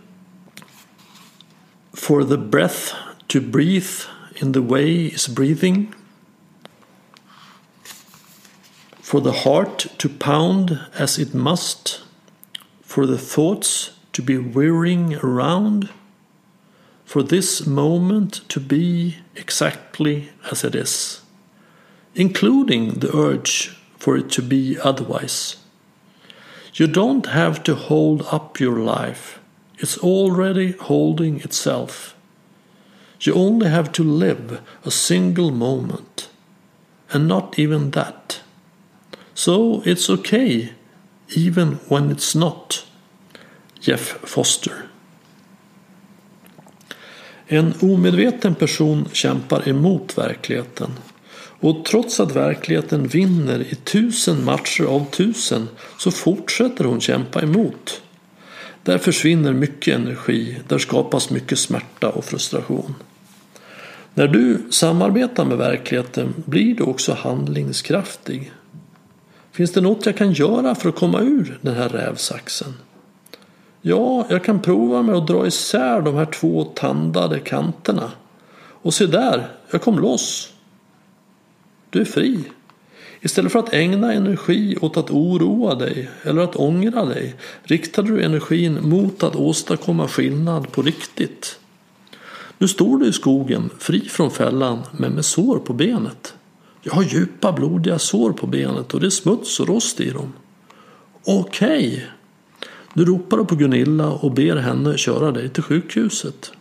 for 1.93 2.23
the 2.23 2.37
breath 2.37 2.95
to 3.27 3.39
breathe 3.39 4.01
in 4.37 4.53
the 4.53 4.61
way 4.63 5.05
is 5.05 5.27
breathing, 5.27 5.93
for 9.03 9.21
the 9.21 9.39
heart 9.45 9.85
to 9.99 10.09
pound 10.09 10.79
as 10.97 11.19
it 11.19 11.35
must, 11.35 12.01
for 12.81 13.05
the 13.05 13.19
thoughts 13.19 13.91
to 14.13 14.23
be 14.23 14.39
whirring 14.39 15.13
around 15.17 15.89
for 17.05 17.23
this 17.23 17.65
moment 17.65 18.41
to 18.49 18.59
be 18.59 19.17
exactly 19.35 20.29
as 20.51 20.63
it 20.63 20.75
is, 20.75 21.21
including 22.15 22.99
the 22.99 23.15
urge 23.15 23.77
for 23.97 24.17
it 24.17 24.29
to 24.31 24.41
be 24.41 24.77
otherwise. 24.79 25.57
You 26.73 26.87
don't 26.87 27.27
have 27.27 27.63
to 27.63 27.75
hold 27.75 28.23
up 28.31 28.59
your 28.59 28.79
life, 28.79 29.39
it's 29.77 29.97
already 29.97 30.71
holding 30.71 31.41
itself. 31.41 32.15
You 33.21 33.33
only 33.35 33.69
have 33.69 33.91
to 33.93 34.03
live 34.03 34.61
a 34.83 34.91
single 34.91 35.51
moment, 35.51 36.29
and 37.11 37.27
not 37.27 37.57
even 37.59 37.91
that. 37.91 38.41
So 39.35 39.81
it's 39.85 40.09
okay, 40.09 40.73
even 41.35 41.75
when 41.89 42.11
it's 42.11 42.35
not. 42.35 42.85
Jeff 43.79 44.01
Foster 44.01 44.89
En 47.47 47.73
omedveten 47.81 48.55
person 48.55 49.05
kämpar 49.11 49.69
emot 49.69 50.17
verkligheten. 50.17 50.89
Och 51.59 51.85
trots 51.85 52.19
att 52.19 52.35
verkligheten 52.35 53.07
vinner 53.07 53.59
i 53.59 53.75
tusen 53.75 54.43
matcher 54.43 54.83
av 54.83 55.05
tusen 55.11 55.69
så 55.97 56.11
fortsätter 56.11 56.83
hon 56.85 57.01
kämpa 57.01 57.41
emot. 57.41 58.01
Där 58.83 58.97
försvinner 58.97 59.53
mycket 59.53 59.95
energi, 59.95 60.57
där 60.67 60.77
skapas 60.77 61.29
mycket 61.29 61.59
smärta 61.59 62.09
och 62.09 62.25
frustration. 62.25 62.95
När 64.13 64.27
du 64.27 64.61
samarbetar 64.69 65.45
med 65.45 65.57
verkligheten 65.57 66.33
blir 66.45 66.75
du 66.75 66.83
också 66.83 67.13
handlingskraftig. 67.13 68.51
Finns 69.51 69.71
det 69.71 69.81
något 69.81 70.05
jag 70.05 70.17
kan 70.17 70.33
göra 70.33 70.75
för 70.75 70.89
att 70.89 70.95
komma 70.95 71.21
ur 71.21 71.59
den 71.61 71.75
här 71.75 71.89
rävsaxen? 71.89 72.73
Ja, 73.85 74.25
jag 74.29 74.43
kan 74.43 74.61
prova 74.61 75.01
med 75.01 75.15
att 75.15 75.27
dra 75.27 75.47
isär 75.47 76.01
de 76.01 76.15
här 76.15 76.25
två 76.25 76.63
tandade 76.63 77.39
kanterna. 77.39 78.11
Och 78.55 78.93
se 78.93 79.05
där, 79.05 79.47
jag 79.71 79.81
kom 79.81 79.99
loss. 79.99 80.53
Du 81.89 82.01
är 82.01 82.05
fri. 82.05 82.39
Istället 83.21 83.51
för 83.51 83.59
att 83.59 83.73
ägna 83.73 84.13
energi 84.13 84.77
åt 84.81 84.97
att 84.97 85.11
oroa 85.11 85.75
dig 85.75 86.09
eller 86.23 86.41
att 86.41 86.55
ångra 86.55 87.05
dig 87.05 87.35
riktade 87.63 88.07
du 88.07 88.23
energin 88.23 88.89
mot 88.89 89.23
att 89.23 89.35
åstadkomma 89.35 90.07
skillnad 90.07 90.71
på 90.71 90.81
riktigt. 90.81 91.59
Nu 92.57 92.67
står 92.67 92.97
du 92.97 93.07
i 93.07 93.13
skogen, 93.13 93.69
fri 93.79 93.99
från 93.99 94.31
fällan, 94.31 94.79
men 94.91 95.11
med 95.11 95.25
sår 95.25 95.59
på 95.59 95.73
benet. 95.73 96.33
Jag 96.81 96.93
har 96.93 97.03
djupa 97.03 97.51
blodiga 97.51 97.99
sår 97.99 98.31
på 98.31 98.47
benet 98.47 98.93
och 98.93 98.99
det 98.99 99.05
är 99.05 99.09
smuts 99.09 99.59
och 99.59 99.67
rost 99.67 99.99
i 99.99 100.09
dem. 100.09 100.33
Okej, 101.25 101.87
okay. 101.87 102.01
Du 102.93 103.05
ropar 103.05 103.43
på 103.43 103.55
Gunilla 103.55 104.09
och 104.09 104.31
ber 104.31 104.55
henne 104.55 104.97
köra 104.97 105.31
dig 105.31 105.49
till 105.49 105.63
sjukhuset. 105.63 106.51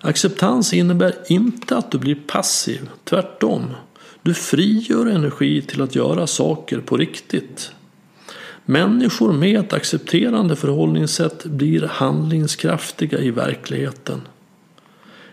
Acceptans 0.00 0.74
innebär 0.74 1.14
inte 1.28 1.76
att 1.76 1.90
du 1.90 1.98
blir 1.98 2.18
passiv, 2.26 2.90
tvärtom. 3.04 3.64
Du 4.22 4.34
frigör 4.34 5.06
energi 5.06 5.62
till 5.62 5.82
att 5.82 5.94
göra 5.94 6.26
saker 6.26 6.80
på 6.80 6.96
riktigt. 6.96 7.72
Människor 8.64 9.32
med 9.32 9.60
ett 9.60 9.72
accepterande 9.72 10.56
förhållningssätt 10.56 11.44
blir 11.44 11.82
handlingskraftiga 11.82 13.18
i 13.18 13.30
verkligheten. 13.30 14.20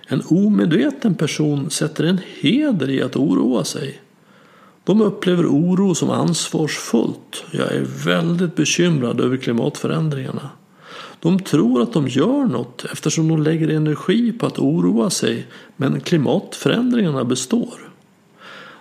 En 0.08 0.22
omedveten 0.30 1.16
person 1.16 1.70
sätter 1.70 2.04
en 2.04 2.20
heder 2.40 2.90
i 2.90 3.02
att 3.02 3.16
oroa 3.16 3.64
sig. 3.64 4.02
De 4.86 5.02
upplever 5.02 5.46
oro 5.46 5.96
som 5.96 6.10
ansvarsfullt. 6.10 7.44
Jag 7.52 7.72
är 7.72 7.86
väldigt 8.06 8.56
bekymrad 8.56 9.22
över 9.22 9.38
klimatförändringarna. 9.38 10.50
De 11.20 11.40
tror 11.40 11.82
att 11.82 11.94
de 11.94 12.08
gör 12.08 12.46
något 12.46 12.86
eftersom 12.92 13.28
de 13.28 13.44
lägger 13.44 13.70
energi 13.70 14.32
på 14.32 14.46
att 14.46 14.60
oroa 14.60 15.10
sig 15.10 15.48
men 15.78 16.00
klimatförändringarna 16.00 17.24
består. 17.24 17.74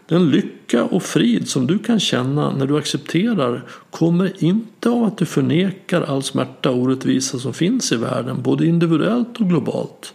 Den 0.07 0.31
lycka 0.31 0.85
och 0.85 1.03
frid 1.03 1.49
som 1.49 1.67
du 1.67 1.79
kan 1.79 2.01
känna 2.01 2.57
när 2.57 2.67
du 2.67 2.79
accepterar 2.79 3.65
kommer 3.91 4.45
inte 4.45 4.91
av 4.91 5.05
att 5.05 5.19
du 5.19 5.27
förnekar 5.27 6.03
all 6.03 6.23
smärta 6.23 6.71
och 6.71 6.79
orättvisa 6.79 7.39
som 7.39 7.55
finns 7.55 7.93
i 7.93 7.97
världen, 7.97 8.43
både 8.43 8.67
individuellt 8.67 9.41
och 9.41 9.49
globalt. 9.49 10.15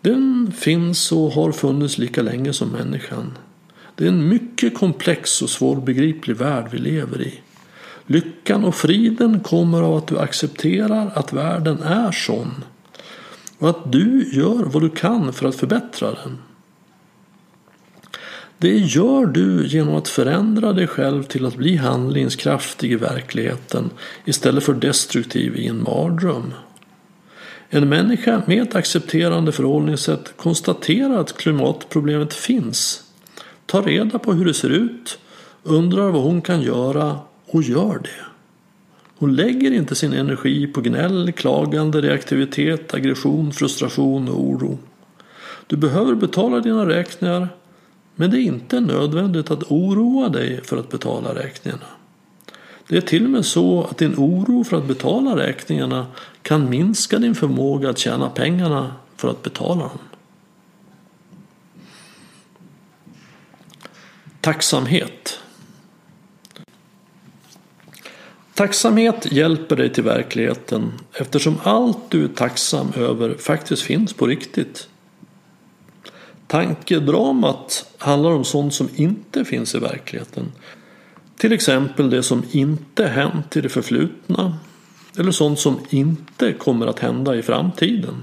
Den 0.00 0.52
finns 0.56 1.12
och 1.12 1.32
har 1.32 1.52
funnits 1.52 1.98
lika 1.98 2.22
länge 2.22 2.52
som 2.52 2.68
människan. 2.68 3.38
Det 3.94 4.04
är 4.04 4.08
en 4.08 4.28
mycket 4.28 4.74
komplex 4.74 5.42
och 5.42 5.50
svårbegriplig 5.50 6.36
värld 6.36 6.68
vi 6.70 6.78
lever 6.78 7.22
i. 7.22 7.40
Lyckan 8.06 8.64
och 8.64 8.74
friden 8.74 9.40
kommer 9.40 9.82
av 9.82 9.96
att 9.96 10.06
du 10.06 10.18
accepterar 10.18 11.12
att 11.14 11.32
världen 11.32 11.82
är 11.82 12.12
sån 12.12 12.64
och 13.58 13.70
att 13.70 13.92
du 13.92 14.30
gör 14.32 14.64
vad 14.64 14.82
du 14.82 14.90
kan 14.90 15.32
för 15.32 15.48
att 15.48 15.54
förbättra 15.54 16.10
den. 16.10 16.38
Det 18.58 18.78
gör 18.78 19.26
du 19.26 19.66
genom 19.66 19.94
att 19.94 20.08
förändra 20.08 20.72
dig 20.72 20.86
själv 20.86 21.22
till 21.22 21.46
att 21.46 21.56
bli 21.56 21.76
handlingskraftig 21.76 22.92
i 22.92 22.96
verkligheten 22.96 23.90
istället 24.24 24.64
för 24.64 24.74
destruktiv 24.74 25.56
i 25.56 25.66
en 25.66 25.82
mardröm. 25.82 26.54
En 27.68 27.88
människa 27.88 28.42
med 28.46 28.62
ett 28.62 28.74
accepterande 28.74 29.52
förhållningssätt 29.52 30.36
konstaterar 30.36 31.18
att 31.18 31.36
klimatproblemet 31.36 32.34
finns 32.34 33.04
tar 33.66 33.82
reda 33.82 34.18
på 34.18 34.32
hur 34.32 34.44
det 34.44 34.54
ser 34.54 34.70
ut, 34.70 35.18
undrar 35.62 36.10
vad 36.10 36.22
hon 36.22 36.42
kan 36.42 36.62
göra 36.62 37.18
och 37.46 37.62
gör 37.62 37.98
det. 38.02 38.24
Hon 39.18 39.36
lägger 39.36 39.70
inte 39.72 39.94
sin 39.94 40.12
energi 40.12 40.66
på 40.66 40.80
gnäll, 40.80 41.32
klagande, 41.32 42.00
reaktivitet, 42.00 42.94
aggression, 42.94 43.52
frustration 43.52 44.28
och 44.28 44.40
oro. 44.40 44.78
Du 45.66 45.76
behöver 45.76 46.14
betala 46.14 46.60
dina 46.60 46.88
räkningar, 46.88 47.48
Men 48.14 48.30
det 48.30 48.38
är 48.38 48.42
inte 48.42 48.80
nödvändigt 48.80 49.50
att 49.50 49.62
oroa 49.62 50.28
dig 50.28 50.60
för 50.64 50.76
att 50.76 50.90
betala 50.90 51.34
räkningarna. 51.34 51.86
Det 52.88 52.96
är 52.96 53.00
till 53.00 53.24
och 53.24 53.30
med 53.30 53.44
så 53.44 53.84
att 53.84 53.98
din 53.98 54.14
oro 54.16 54.64
för 54.64 54.76
att 54.76 54.88
betala 54.88 55.36
räkningarna 55.36 56.06
kan 56.42 56.70
minska 56.70 57.18
din 57.18 57.34
förmåga 57.34 57.90
att 57.90 57.98
tjäna 57.98 58.28
pengarna 58.28 58.92
för 59.16 59.28
att 59.28 59.42
betala 59.42 59.80
dem. 59.80 59.98
Tacksamhet. 64.42 65.40
Tacksamhet 68.54 69.32
hjälper 69.32 69.76
dig 69.76 69.92
till 69.92 70.04
verkligheten 70.04 70.92
eftersom 71.12 71.58
allt 71.62 72.10
du 72.10 72.24
är 72.24 72.28
tacksam 72.28 72.92
över 72.96 73.34
faktiskt 73.34 73.82
finns 73.82 74.12
på 74.12 74.26
riktigt. 74.26 74.88
Tankedramat 76.46 77.86
handlar 77.98 78.30
om 78.30 78.44
sånt 78.44 78.74
som 78.74 78.88
inte 78.94 79.44
finns 79.44 79.74
i 79.74 79.78
verkligheten. 79.78 80.52
Till 81.36 81.52
exempel 81.52 82.10
det 82.10 82.22
som 82.22 82.44
inte 82.50 83.06
hänt 83.06 83.56
i 83.56 83.60
det 83.60 83.68
förflutna 83.68 84.58
eller 85.18 85.30
sånt 85.30 85.58
som 85.58 85.80
inte 85.90 86.52
kommer 86.52 86.86
att 86.86 86.98
hända 86.98 87.36
i 87.36 87.42
framtiden. 87.42 88.22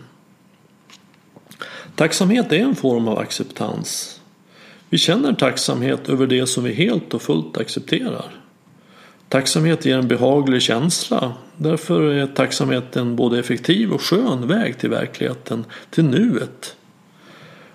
Tacksamhet 1.95 2.51
är 2.51 2.59
en 2.59 2.75
form 2.75 3.07
av 3.07 3.19
acceptans. 3.19 4.18
Vi 4.89 4.97
känner 4.97 5.33
tacksamhet 5.33 6.09
över 6.09 6.27
det 6.27 6.47
som 6.47 6.63
vi 6.63 6.73
helt 6.73 7.13
och 7.13 7.21
fullt 7.21 7.57
accepterar. 7.57 8.25
Tacksamhet 9.29 9.85
ger 9.85 9.97
en 9.97 10.07
behaglig 10.07 10.61
känsla. 10.61 11.33
Därför 11.57 12.01
är 12.01 12.27
tacksamhet 12.27 12.95
en 12.95 13.15
både 13.15 13.39
effektiv 13.39 13.91
och 13.91 14.01
skön 14.01 14.47
väg 14.47 14.77
till 14.77 14.89
verkligheten, 14.89 15.65
till 15.89 16.05
nuet. 16.05 16.75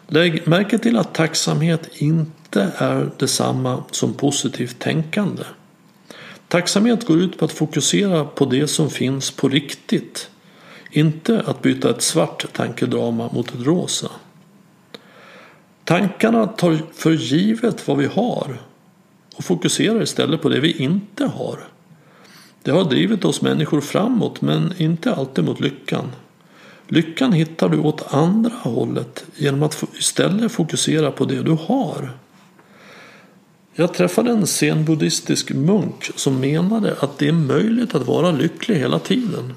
Lägg 0.09 0.49
märke 0.49 0.79
till 0.79 0.99
att 0.99 1.15
tacksamhet 1.15 1.91
inte 1.93 2.73
är 2.77 3.11
detsamma 3.19 3.85
som 3.91 4.15
positivt 4.15 4.79
tänkande. 4.79 5.43
Tacksamhet 6.49 7.07
går 7.07 7.21
ut 7.21 7.39
på 7.39 7.45
att 7.45 7.53
fokusera 7.53 8.25
på 8.25 8.45
det 8.45 8.69
som 8.69 8.91
finns 8.91 9.31
på 9.31 9.49
riktigt. 9.49 10.31
Inte 10.91 11.43
att 11.47 11.63
byta 11.63 11.91
ett 11.91 12.03
svart 12.03 12.47
tankedrama 12.53 13.31
mot 13.33 13.49
ett 13.49 13.67
rosa. 13.67 14.11
Tankarna 15.85 16.47
tar 16.47 16.79
för 16.95 17.13
givet 17.13 17.89
vad 17.89 17.97
vi 17.97 18.07
har 18.07 18.59
och 19.37 19.45
fokuserar 19.45 20.03
istället 20.03 20.43
på 20.43 20.49
det 20.49 20.61
vi 20.61 20.73
inte 20.73 21.27
har. 21.27 21.59
Det 22.63 22.71
har 22.71 22.85
drivit 22.85 23.25
oss 23.25 23.43
människor 23.43 23.81
framåt 23.81 24.41
men 24.41 24.75
inte 24.79 25.15
alltid 25.15 25.45
mot 25.45 25.61
lyckan. 25.61 26.13
Lyckan 26.89 27.33
hittar 27.33 27.69
du 27.69 27.79
åt 27.79 28.15
andra 28.15 28.53
hållet 28.63 29.25
genom 29.37 29.63
att 29.63 29.85
istället 29.99 30.53
fokusera 30.53 31.11
på 31.11 31.25
det 31.25 31.43
du 31.43 31.51
har. 31.51 32.11
Jag 33.75 33.95
träffade 33.95 34.31
en 34.31 34.47
zen-buddhistisk 34.47 35.51
munk 35.51 36.11
som 36.17 36.41
menade 36.41 36.97
att 37.01 37.19
det 37.19 37.29
är 37.29 37.33
möjligt 37.33 37.95
att 37.95 38.07
vara 38.07 38.31
lycklig 38.31 38.77
hela 38.77 38.99
tiden. 38.99 39.55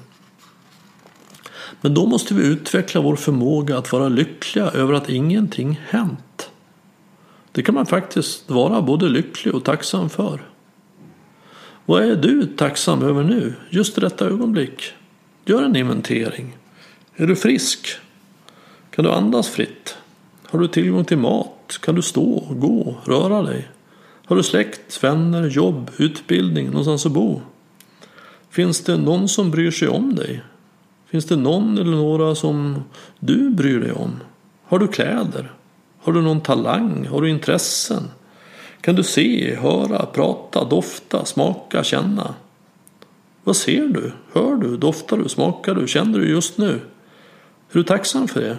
Men 1.80 1.94
då 1.94 2.06
måste 2.06 2.34
vi 2.34 2.46
utveckla 2.46 3.00
vår 3.00 3.16
förmåga 3.16 3.78
att 3.78 3.92
vara 3.92 4.08
lyckliga 4.08 4.70
över 4.70 4.94
att 4.94 5.08
ingenting 5.08 5.80
hänt. 5.88 6.50
Det 7.52 7.62
kan 7.62 7.74
man 7.74 7.86
faktiskt 7.86 8.50
vara 8.50 8.82
både 8.82 9.08
lycklig 9.08 9.54
och 9.54 9.64
tacksam 9.64 10.10
för. 10.10 10.40
Vad 11.86 12.02
är 12.02 12.16
du 12.16 12.46
tacksam 12.46 13.02
över 13.02 13.24
nu, 13.24 13.54
just 13.70 13.98
i 13.98 14.00
detta 14.00 14.26
ögonblick? 14.26 14.92
Gör 15.44 15.62
en 15.62 15.76
inventering. 15.76 16.56
Är 17.16 17.26
du 17.26 17.36
frisk? 17.36 17.88
Kan 18.90 19.04
du 19.04 19.10
andas 19.10 19.48
fritt? 19.48 19.96
Har 20.50 20.58
du 20.58 20.68
tillgång 20.68 21.04
till 21.04 21.18
mat? 21.18 21.78
Kan 21.82 21.94
du 21.94 22.02
stå, 22.02 22.46
gå, 22.50 22.96
röra 23.04 23.42
dig? 23.42 23.68
Har 24.24 24.36
du 24.36 24.42
släkt, 24.42 25.04
vänner, 25.04 25.48
jobb, 25.48 25.90
utbildning, 25.96 26.66
någonstans 26.66 27.06
att 27.06 27.12
bo? 27.12 27.40
Finns 28.50 28.80
det 28.80 28.96
någon 28.96 29.28
som 29.28 29.50
bryr 29.50 29.70
sig 29.70 29.88
om 29.88 30.14
dig? 30.14 30.42
Finns 31.10 31.26
det 31.26 31.36
någon 31.36 31.78
eller 31.78 31.96
några 31.96 32.34
som 32.34 32.84
du 33.18 33.50
bryr 33.50 33.80
dig 33.80 33.92
om? 33.92 34.20
Har 34.64 34.78
du 34.78 34.88
kläder? 34.88 35.52
Har 35.98 36.12
du 36.12 36.22
någon 36.22 36.40
talang? 36.40 37.06
Har 37.06 37.22
du 37.22 37.30
intressen? 37.30 38.02
Kan 38.80 38.94
du 38.94 39.02
se, 39.02 39.54
höra, 39.54 40.06
prata, 40.06 40.64
dofta, 40.64 41.24
smaka, 41.24 41.84
känna? 41.84 42.34
Vad 43.44 43.56
ser 43.56 43.88
du? 43.88 44.12
Hör 44.32 44.56
du? 44.56 44.76
Doftar 44.76 45.16
du? 45.16 45.28
Smakar 45.28 45.74
du? 45.74 45.88
Känner 45.88 46.18
du 46.18 46.28
just 46.28 46.58
nu? 46.58 46.70
Är 47.70 47.78
du 47.78 47.82
tacksam 47.82 48.28
för 48.28 48.40
det? 48.40 48.58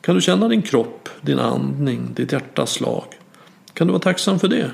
Kan 0.00 0.14
du 0.14 0.20
känna 0.20 0.48
din 0.48 0.62
kropp, 0.62 1.08
din 1.20 1.38
andning, 1.38 2.14
ditt 2.14 2.32
hjärtas 2.32 2.70
slag? 2.70 3.04
Kan 3.72 3.86
du 3.86 3.92
vara 3.92 4.02
tacksam 4.02 4.38
för 4.38 4.48
det? 4.48 4.70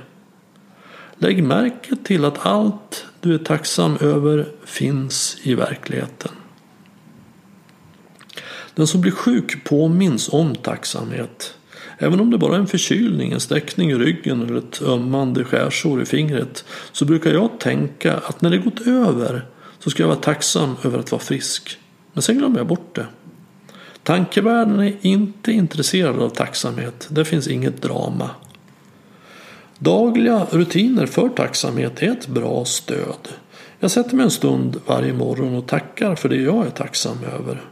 Lägg 1.18 1.44
märke 1.44 1.96
till 1.96 2.24
att 2.24 2.46
allt 2.46 3.06
du 3.20 3.34
är 3.34 3.38
tacksam 3.38 3.96
över 4.00 4.48
finns 4.64 5.36
i 5.42 5.54
verkligheten. 5.54 6.32
Den 8.74 8.86
som 8.86 9.00
blir 9.00 9.12
sjuk 9.12 9.64
påminns 9.64 10.28
om 10.28 10.54
tacksamhet. 10.54 11.54
Även 11.98 12.20
om 12.20 12.30
det 12.30 12.38
bara 12.38 12.54
är 12.56 12.60
en 12.60 12.66
förkylning, 12.66 13.32
en 13.32 13.40
sträckning 13.40 13.90
i 13.90 13.94
ryggen 13.94 14.42
eller 14.42 14.58
ett 14.58 14.82
ömmande 14.82 15.44
skärsår 15.44 16.02
i 16.02 16.04
fingret 16.04 16.64
så 16.92 17.04
brukar 17.04 17.30
jag 17.30 17.60
tänka 17.60 18.16
att 18.16 18.42
när 18.42 18.50
det 18.50 18.58
gått 18.58 18.86
över 18.86 19.46
så 19.78 19.90
ska 19.90 20.02
jag 20.02 20.08
vara 20.08 20.18
tacksam 20.18 20.76
över 20.84 20.98
att 20.98 21.12
vara 21.12 21.22
frisk. 21.22 21.78
Men 22.12 22.22
sen 22.22 22.38
glömmer 22.38 22.58
jag 22.58 22.66
bort 22.66 22.94
det. 22.94 23.06
Tankevärlden 24.02 24.80
är 24.80 24.96
inte 25.00 25.52
intresserad 25.52 26.18
av 26.18 26.28
tacksamhet. 26.28 27.08
Det 27.10 27.24
finns 27.24 27.48
inget 27.48 27.82
drama. 27.82 28.30
Dagliga 29.78 30.46
rutiner 30.50 31.06
för 31.06 31.28
tacksamhet 31.28 32.02
är 32.02 32.10
ett 32.10 32.26
bra 32.26 32.64
stöd. 32.64 33.28
Jag 33.78 33.90
sätter 33.90 34.16
mig 34.16 34.24
en 34.24 34.30
stund 34.30 34.80
varje 34.86 35.12
morgon 35.12 35.54
och 35.54 35.66
tackar 35.66 36.14
för 36.14 36.28
det 36.28 36.36
jag 36.36 36.66
är 36.66 36.70
tacksam 36.70 37.16
över. 37.24 37.71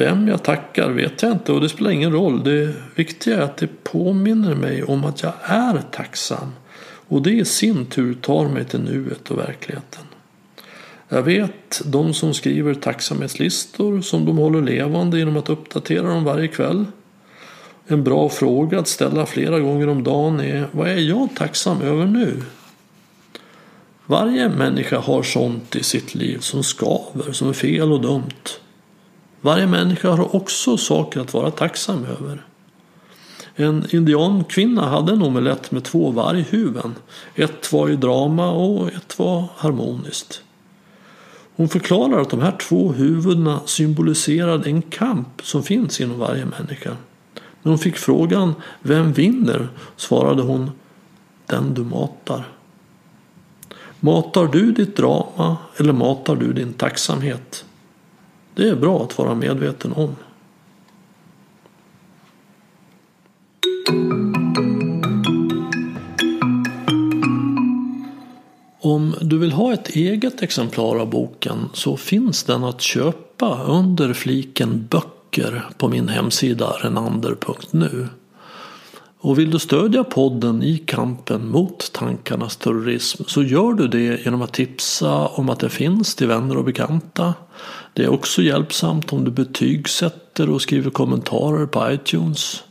Vem 0.00 0.28
jag 0.28 0.42
tackar 0.42 0.90
vet 0.90 1.22
jag 1.22 1.32
inte 1.32 1.52
och 1.52 1.60
det 1.60 1.68
spelar 1.68 1.90
ingen 1.90 2.12
roll. 2.12 2.44
Det 2.44 2.74
viktiga 2.94 3.36
är 3.36 3.40
att 3.40 3.56
det 3.56 3.84
påminner 3.84 4.54
mig 4.54 4.82
om 4.82 5.04
att 5.04 5.22
jag 5.22 5.32
är 5.42 5.82
tacksam. 5.90 6.52
Och 6.82 7.22
det 7.22 7.30
i 7.30 7.44
sin 7.44 7.86
tur 7.86 8.14
tar 8.14 8.48
mig 8.48 8.64
till 8.64 8.80
nuet 8.80 9.30
och 9.30 9.38
verkligheten. 9.38 10.02
Jag 11.08 11.22
vet 11.22 11.82
de 11.84 12.14
som 12.14 12.34
skriver 12.34 12.74
tacksamhetslistor 12.74 14.00
som 14.00 14.24
de 14.24 14.38
håller 14.38 14.62
levande 14.62 15.18
genom 15.18 15.36
att 15.36 15.50
uppdatera 15.50 16.08
dem 16.08 16.24
varje 16.24 16.48
kväll. 16.48 16.84
En 17.86 18.04
bra 18.04 18.28
fråga 18.28 18.78
att 18.78 18.88
ställa 18.88 19.26
flera 19.26 19.60
gånger 19.60 19.88
om 19.88 20.04
dagen 20.04 20.40
är 20.40 20.66
vad 20.72 20.88
är 20.88 21.00
jag 21.00 21.28
tacksam 21.36 21.82
över 21.82 22.04
nu? 22.04 22.42
Varje 24.06 24.48
människa 24.48 24.98
har 24.98 25.22
sånt 25.22 25.76
i 25.76 25.82
sitt 25.82 26.14
liv 26.14 26.38
som 26.38 26.62
skaver, 26.62 27.32
som 27.32 27.48
är 27.48 27.52
fel 27.52 27.92
och 27.92 28.00
dumt. 28.00 28.60
Varje 29.40 29.66
människa 29.66 30.10
har 30.10 30.36
också 30.36 30.76
saker 30.76 31.20
att 31.20 31.34
vara 31.34 31.50
tacksam 31.50 32.04
över. 32.04 32.44
En 33.54 33.86
indiankvinna 33.90 34.88
hade 34.88 35.12
en 35.12 35.22
omelett 35.22 35.70
med 35.70 35.84
två 35.84 36.10
varghuvuden. 36.10 36.94
Ett 37.34 37.72
var 37.72 37.88
i 37.88 37.96
drama 37.96 38.50
och 38.50 38.88
ett 38.88 39.18
var 39.18 39.44
harmoniskt. 39.56 40.42
Hon 41.56 41.68
förklarar 41.68 42.20
att 42.20 42.30
de 42.30 42.40
här 42.40 42.56
två 42.56 42.92
huvudena 42.92 43.60
symboliserade 43.64 44.70
en 44.70 44.82
kamp 44.82 45.42
som 45.42 45.62
finns 45.62 46.00
inom 46.00 46.18
varje 46.18 46.44
människa. 46.44 46.96
När 47.62 47.70
hon 47.70 47.78
fick 47.78 47.96
frågan 47.96 48.54
Vem 48.82 49.12
vinner? 49.12 49.68
svarade 49.96 50.42
hon 50.42 50.70
Den 51.46 51.74
du 51.74 51.82
matar. 51.82 52.48
Matar 54.00 54.46
du 54.46 54.72
ditt 54.72 54.96
drama 54.96 55.56
eller 55.76 55.92
matar 55.92 56.36
du 56.36 56.52
din 56.52 56.72
tacksamhet? 56.72 57.64
Det 58.60 58.68
är 58.68 58.76
bra 58.76 59.02
att 59.02 59.18
vara 59.18 59.34
medveten 59.34 59.92
om. 59.92 60.16
Om 68.80 69.14
du 69.20 69.38
vill 69.38 69.52
ha 69.52 69.72
ett 69.72 69.88
eget 69.88 70.42
exemplar 70.42 70.96
av 70.96 71.10
boken 71.10 71.68
så 71.72 71.96
finns 71.96 72.44
den 72.44 72.64
att 72.64 72.80
köpa 72.80 73.64
under 73.64 74.12
fliken 74.12 74.86
böcker 74.90 75.68
på 75.78 75.88
min 75.88 76.08
hemsida 76.08 76.66
renander.nu. 76.66 78.08
Och 79.22 79.38
vill 79.38 79.50
du 79.50 79.58
stödja 79.58 80.04
podden 80.04 80.62
i 80.62 80.78
kampen 80.78 81.48
mot 81.48 81.92
tankarnas 81.92 82.56
terrorism 82.56 83.22
så 83.26 83.42
gör 83.42 83.72
du 83.72 83.88
det 83.88 84.24
genom 84.24 84.42
att 84.42 84.52
tipsa 84.52 85.26
om 85.26 85.48
att 85.48 85.60
det 85.60 85.68
finns 85.68 86.14
till 86.14 86.26
vänner 86.26 86.56
och 86.56 86.64
bekanta. 86.64 87.34
Det 87.94 88.04
är 88.04 88.08
också 88.08 88.42
hjälpsamt 88.42 89.12
om 89.12 89.24
du 89.24 89.30
betygsätter 89.30 90.50
och 90.50 90.62
skriver 90.62 90.90
kommentarer 90.90 91.66
på 91.66 91.92
iTunes. 91.92 92.62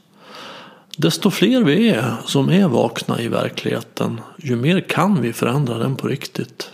Desto 0.97 1.30
fler 1.30 1.64
vi 1.64 1.89
är 1.89 2.16
som 2.26 2.50
är 2.50 2.68
vakna 2.68 3.22
i 3.22 3.28
verkligheten, 3.28 4.22
ju 4.38 4.56
mer 4.56 4.80
kan 4.80 5.22
vi 5.22 5.34
förändra 5.34 5.78
den 5.78 5.95
på 5.95 6.08
riktigt. 6.08 6.72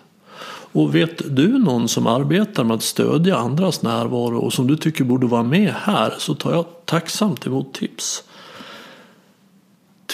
Och 0.71 0.95
vet 0.95 1.35
du 1.35 1.47
någon 1.57 1.87
som 1.87 2.07
arbetar 2.07 2.63
med 2.63 2.75
att 2.75 2.83
stödja 2.83 3.37
andras 3.37 3.81
närvaro 3.81 4.37
och 4.37 4.53
som 4.53 4.67
du 4.67 4.77
tycker 4.77 5.03
borde 5.03 5.27
vara 5.27 5.43
med 5.43 5.73
här 5.77 6.13
så 6.17 6.33
tar 6.33 6.51
jag 6.51 6.65
tacksamt 6.85 7.47
emot 7.47 7.73
tips. 7.73 8.23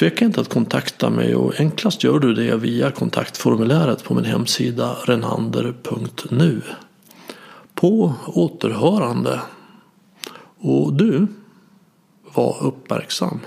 Tveka 0.01 0.25
inte 0.25 0.41
att 0.41 0.49
kontakta 0.49 1.09
mig 1.09 1.35
och 1.35 1.59
enklast 1.59 2.03
gör 2.03 2.19
du 2.19 2.33
det 2.33 2.55
via 2.55 2.91
kontaktformuläret 2.91 4.03
på 4.03 4.13
min 4.13 4.25
hemsida 4.25 4.95
renander.nu. 5.05 6.61
På 7.73 8.13
återhörande. 8.27 9.41
Och 10.59 10.93
du, 10.93 11.27
var 12.33 12.63
uppmärksam. 12.63 13.39